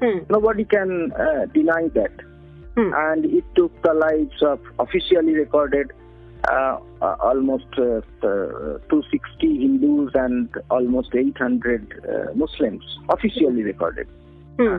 Hmm. 0.00 0.18
Nobody 0.30 0.64
can 0.64 1.12
uh, 1.12 1.46
deny 1.52 1.88
that, 1.94 2.12
hmm. 2.74 2.92
and 2.94 3.26
it 3.26 3.44
took 3.56 3.82
the 3.82 3.92
lives 3.92 4.42
of 4.42 4.60
officially 4.78 5.34
recorded. 5.34 5.92
Uh, 6.48 6.78
uh 7.02 7.16
almost 7.20 7.66
uh, 7.72 8.00
260 8.22 9.58
Hindus 9.58 10.12
and 10.14 10.48
almost 10.70 11.12
800 11.12 12.32
Muslims 12.36 12.84
officially 13.10 13.64
recorded. 13.64 14.06
Hmm. 14.58 14.76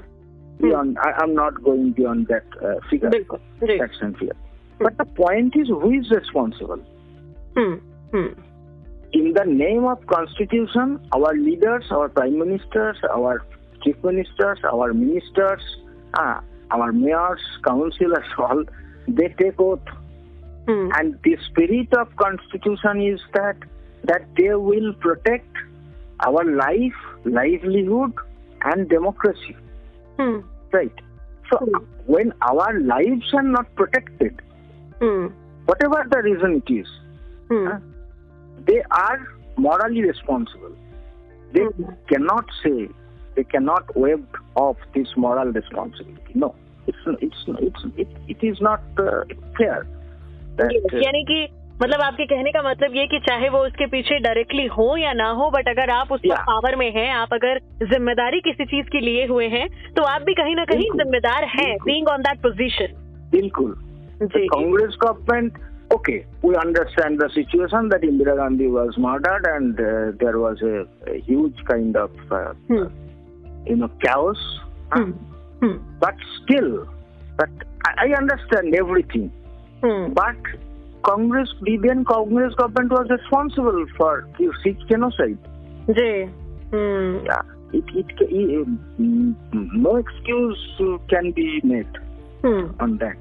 Beyond. 0.61 0.97
I, 1.01 1.23
am 1.23 1.33
not 1.33 1.63
going 1.63 1.93
beyond 1.93 2.27
that 2.27 2.43
uh, 2.61 2.79
figure, 2.89 3.09
Right. 3.61 3.79
section. 3.79 4.13
Hmm. 4.13 4.27
But 4.79 4.97
the 4.97 5.05
point 5.05 5.55
is, 5.55 5.67
who 5.69 5.91
is 5.91 6.09
responsible? 6.11 6.81
Hmm. 7.55 7.75
Hmm. 8.11 8.27
In 9.13 9.33
the 9.33 9.45
name 9.45 9.85
of 9.85 10.05
constitution, 10.07 10.99
our 11.13 11.33
leaders, 11.33 11.85
our 11.91 12.09
prime 12.09 12.37
ministers, 12.37 12.97
our 13.11 13.43
chief 13.83 13.95
ministers, 14.03 14.59
our 14.71 14.93
ministers, 14.93 15.61
uh, 16.13 16.41
our 16.71 16.91
mayors, 16.91 17.41
councillors, 17.65 18.25
all 18.37 18.63
they 19.07 19.29
take 19.39 19.59
oath. 19.59 19.79
Hmm. 20.67 20.89
And 20.95 21.17
the 21.23 21.37
spirit 21.49 21.91
of 21.93 22.15
constitution 22.17 23.01
is 23.01 23.21
that 23.33 23.55
that 24.03 24.23
they 24.37 24.53
will 24.53 24.93
protect 24.93 25.49
our 26.25 26.43
life, 26.43 26.99
livelihood, 27.25 28.13
and 28.63 28.87
democracy. 28.89 29.55
Hmm. 30.19 30.39
Right. 30.73 30.93
So 31.49 31.57
hmm. 31.57 31.77
when 32.05 32.33
our 32.41 32.79
lives 32.79 33.33
are 33.33 33.43
not 33.43 33.73
protected, 33.75 34.41
hmm. 34.99 35.27
whatever 35.65 36.05
the 36.11 36.21
reason 36.21 36.61
it 36.65 36.73
is, 36.73 36.87
hmm. 37.47 37.69
they 38.67 38.81
are 38.91 39.19
morally 39.57 40.01
responsible. 40.01 40.75
They 41.53 41.61
hmm. 41.61 41.93
cannot 42.09 42.45
say 42.61 42.89
they 43.35 43.45
cannot 43.45 43.95
waive 43.95 44.25
off 44.55 44.75
this 44.93 45.07
moral 45.15 45.53
responsibility. 45.53 46.33
No, 46.33 46.53
it's 46.85 46.97
it's 47.21 47.37
it's 47.47 47.83
it, 47.95 48.07
it 48.27 48.43
is 48.45 48.59
not 48.59 48.81
uh, 48.97 49.23
fair. 49.57 49.87
That, 50.57 50.73
yes, 50.73 50.83
uh, 50.93 50.97
मतलब 51.81 52.01
आपके 52.01 52.25
कहने 52.25 52.51
का 52.51 52.61
मतलब 52.61 52.95
ये 52.95 53.05
कि 53.07 53.19
चाहे 53.19 53.49
वो 53.49 53.59
उसके 53.65 53.85
पीछे 53.87 54.17
डायरेक्टली 54.19 54.65
हो 54.69 54.95
या 54.97 55.11
ना 55.13 55.29
हो 55.31 55.49
बट 55.51 55.67
अगर 55.69 55.89
आप 55.89 56.11
उसके 56.11 56.35
पावर 56.49 56.75
में 56.75 56.89
हैं 56.93 57.09
आप 57.13 57.33
अगर 57.33 57.59
ज़िम्मेदारी 57.85 58.39
किसी 58.41 58.65
चीज़ 58.65 58.87
के 58.87 58.99
लिए 58.99 59.25
हुए 59.27 59.47
हैं 59.47 59.67
तो 59.93 60.03
आप 60.05 60.21
भी 60.21 60.33
कहीं 60.33 60.55
ना 60.55 60.65
कहीं 60.65 60.89
जिम्मेदार 60.97 61.43
हैं 61.49 61.71
बींग 61.85 62.07
ऑन 62.07 62.21
दैट 62.21 62.41
पोजिशन 62.41 62.97
बिल्कुल। 63.31 63.73
Congress 64.21 64.97
government 65.01 65.57
okay 65.93 66.17
we 66.45 66.53
understand 66.57 67.19
the 67.23 67.27
situation 67.31 67.89
that 67.89 68.03
Indira 68.03 68.35
Gandhi 68.35 68.67
was 68.67 68.99
murdered 69.01 69.47
and 69.47 69.75
there 70.19 70.35
was 70.35 70.65
a 70.65 71.19
huge 71.29 71.61
kind 71.67 71.97
of 71.97 72.33
you 73.69 73.75
know 73.75 73.87
chaos 74.05 74.47
but 76.03 76.23
still 76.35 76.71
but 77.39 77.63
I 77.99 78.11
understand 78.13 78.75
everything 78.75 79.29
but 80.13 80.57
Congress, 81.03 81.49
the 81.61 81.77
Congress 82.07 82.53
government 82.55 82.91
was 82.91 83.07
responsible 83.09 83.85
for 83.97 84.27
the 84.37 84.51
Sikh 84.63 84.77
genocide. 84.89 85.37
Jay. 85.93 86.29
Yeah. 86.71 87.41
Mm, 87.77 89.35
no 89.73 89.95
excuse 89.97 90.57
can 91.09 91.31
be 91.31 91.61
made 91.63 91.97
hmm. 92.41 92.71
on 92.79 92.97
that. 92.97 93.17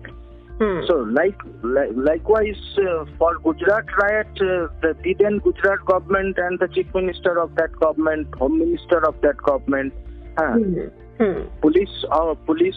So, 0.88 1.06
like, 1.12 1.38
likewise 1.62 2.56
uh, 2.78 3.04
for 3.16 3.38
Gujarat 3.38 3.84
riot, 4.02 4.26
uh, 4.40 4.66
the, 4.82 5.14
then 5.18 5.38
Gujarat 5.38 5.84
government 5.86 6.36
and 6.36 6.58
the 6.58 6.66
chief 6.68 6.92
minister 6.94 7.38
of 7.38 7.54
that 7.54 7.72
government, 7.78 8.26
home 8.34 8.58
minister 8.58 9.06
of 9.06 9.20
that 9.20 9.36
government, 9.36 9.92
uh, 10.36 10.54
hmm. 10.54 11.48
police 11.60 12.04
or 12.10 12.34
police 12.34 12.74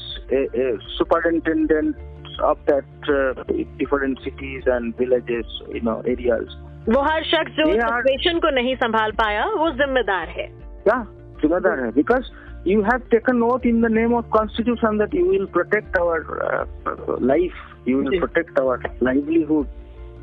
superintendent 0.98 1.96
stopped 2.42 2.70
at 2.70 3.10
uh, 3.10 3.44
different 3.78 4.20
cities 4.20 4.64
and 4.66 4.96
villages, 4.98 5.46
you 5.70 5.82
know, 5.82 6.02
areas. 6.06 6.60
वो 6.90 7.02
हर 7.02 7.24
शख्स 7.24 7.52
जो 7.56 7.66
situation 7.72 8.40
को 8.40 8.50
नहीं 8.50 8.76
संभाल 8.76 9.12
पाया 9.18 9.46
वो 9.46 9.70
जिम्मेदार 9.72 10.28
है। 10.28 10.46
क्या 10.84 10.96
जिम्मेदार 11.42 11.80
है। 11.80 11.92
Because 11.92 12.32
you 12.68 12.82
have 12.82 13.02
taken 13.12 13.36
note 13.36 13.66
in 13.66 13.82
the 13.82 13.92
name 13.92 14.14
of 14.14 14.30
constitution 14.30 14.98
that 14.98 15.14
you 15.16 15.26
will 15.26 15.46
protect 15.46 15.98
our 15.98 17.20
life 17.22 17.54
you 17.88 18.02
will 18.02 18.20
protect 18.20 18.60
our 18.60 18.90
livelihood 19.04 19.68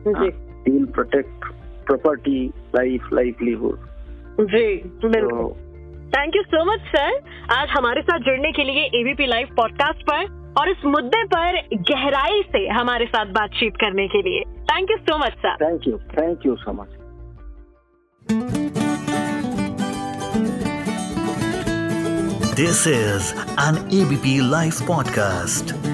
you 0.06 0.74
will 0.74 0.86
protect 0.86 1.46
property 1.86 2.46
life 2.76 3.08
livelihood 3.12 3.86
जी 4.54 4.66
बिल्कुल। 5.04 5.52
Thank 6.08 6.36
you 6.36 6.42
so 6.42 6.64
much 6.72 6.80
sir 6.80 7.20
आज 7.52 7.68
हमारे 7.68 8.02
साथ 8.02 8.18
जुड़ने 8.18 8.52
के 8.52 8.64
लिए 8.64 8.84
ABP 9.00 9.26
live 9.26 9.48
podcast 9.56 10.02
पर 10.02 10.37
और 10.58 10.70
इस 10.70 10.84
मुद्दे 10.84 11.22
पर 11.24 11.60
गहराई 11.90 12.42
से 12.52 12.66
हमारे 12.68 13.06
साथ 13.06 13.26
बातचीत 13.32 13.76
करने 13.80 14.06
के 14.08 14.22
लिए। 14.22 14.40
Thank 14.70 14.90
you 14.90 14.96
so 14.96 15.18
much 15.18 15.36
sir 15.38 15.56
thank 15.56 15.88
you 15.88 15.98
thank 15.98 16.46
you 16.46 16.56
so 16.56 16.72
much 16.72 16.96
this 22.56 22.86
is 22.86 23.32
an 23.60 23.76
ABP 24.00 24.38
live 24.50 24.72
podcast 24.88 25.87